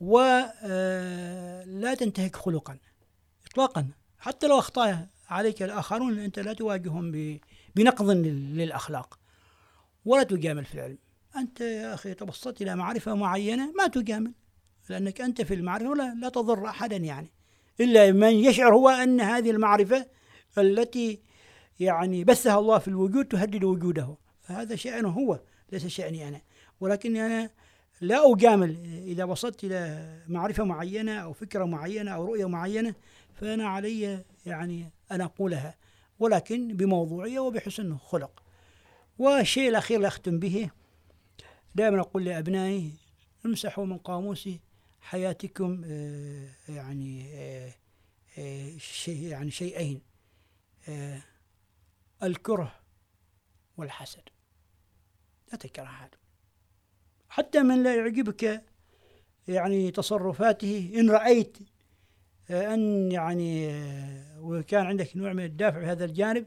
[0.00, 2.78] ولا آه، تنتهك خلقا
[3.46, 3.88] إطلاقا.
[4.18, 7.38] حتى لو أخطأ عليك الآخرون أنت لا تواجههم
[7.76, 9.18] بنقض للأخلاق.
[10.04, 10.98] ولا تجامل في العلم.
[11.36, 14.32] أنت يا أخي توصلت إلى معرفة معينة ما تجامل
[14.88, 17.30] لأنك أنت في المعرفة ولا لا تضر أحدا يعني.
[17.80, 20.06] إلا من يشعر هو أن هذه المعرفة
[20.58, 21.20] التي
[21.80, 24.16] يعني بثها الله في الوجود تهدد وجوده.
[24.40, 25.40] فهذا شأنه هو
[25.72, 26.40] ليس شأني أنا.
[26.80, 27.50] ولكني أنا
[28.00, 28.76] لا أجامل.
[29.06, 32.94] إذا وصلت إلى معرفة معينة أو فكرة معينة أو رؤية معينة
[33.34, 35.74] فأنا علي يعني أن أقولها
[36.18, 38.42] ولكن بموضوعية وبحسن خلق.
[39.18, 40.70] والشيء الأخير اللي أختم به
[41.74, 42.92] دائما أقول لأبنائي
[43.46, 44.48] امسحوا من قاموس
[45.00, 47.74] حياتكم آه، يعني آه،
[48.38, 50.00] آه، شيء يعني شيئين
[52.22, 52.74] الكره
[53.76, 54.22] والحسد.
[55.52, 56.18] لا تكره هذا
[57.28, 58.64] حتى من لا يعجبك
[59.48, 61.58] يعني تصرفاته إن رأيت
[62.50, 63.68] أن يعني
[64.38, 66.46] وكان عندك نوع من الدافع في هذا الجانب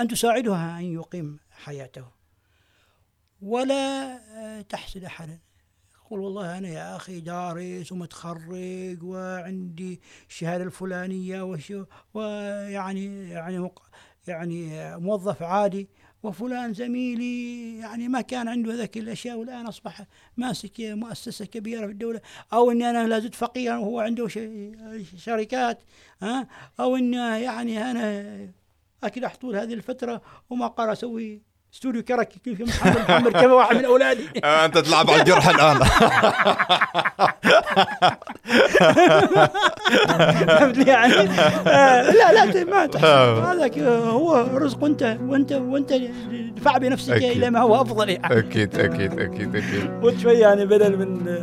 [0.00, 2.23] أن تساعدها أن يقيم حياته.
[3.42, 5.38] ولا تحسد أحدا.
[6.10, 11.84] قل والله أنا يا أخي دارس ومتخرج وعندي الشهادة الفلانية وشو
[12.14, 13.70] ويعني يعني
[14.28, 15.88] يعني موظف عادي
[16.22, 20.04] وفلان زميلي يعني ما كان عنده ذاك الأشياء والآن أصبح
[20.36, 22.20] ماسك مؤسسة كبيرة في الدولة.
[22.52, 24.28] أو إني أنا لا زلت فقيرا وهو عنده
[25.16, 25.82] شركات
[26.22, 26.48] ها؟
[26.80, 28.52] أو اني يعني أنا
[29.04, 31.42] اكلح طول هذه الفترة وما قرر أسوي
[31.74, 35.76] استوديو كرك كيف محمد محمد كما واحد من أولادي؟ آه، أنت تلعب على الجرح الآن.
[40.88, 41.14] يعني؟
[41.66, 43.52] آه، لا لا ما آه.
[43.52, 48.38] هذا هو رزق وانت وانت وأنت ادفع بنفسك إلى ما هو أفضل يعني.
[48.38, 49.90] أكيد أكيد أكيد أكيد.
[50.02, 51.36] وشوي يعني بدل من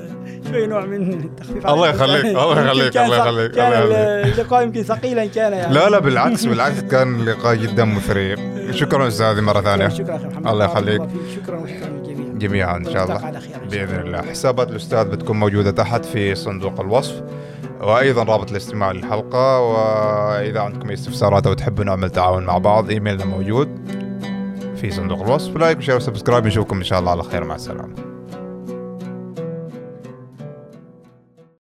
[0.52, 5.54] شوي نوع من التخفيف الله يخليك الله يخليك الله يخليك كان اللقاء يمكن ثقيلا كان
[5.54, 5.74] يعني.
[5.74, 9.88] لا لا بالعكس بالعكس كان لقاء جدا مثري شكرا أستاذي مرة ثانية.
[9.88, 10.21] شكرا.
[10.28, 11.02] محمد الله يخليك.
[11.36, 13.32] شكرا وشكرا للجميع جميعا إن شاء الله.
[13.72, 14.22] بإذن الله.
[14.22, 17.24] حسابات الأستاذ بتكون موجودة تحت في صندوق الوصف.
[17.82, 19.60] وأيضا رابط الاستماع للحلقة.
[19.60, 23.70] وإذا عندكم استفسارات أو تحبوا نعمل تعاون مع بعض إيميلنا موجود
[24.76, 25.58] في صندوق الوصف.
[25.58, 27.44] like و share و subscribe نشوفكم إن شاء الله على خير.
[27.44, 28.11] مع السلامة.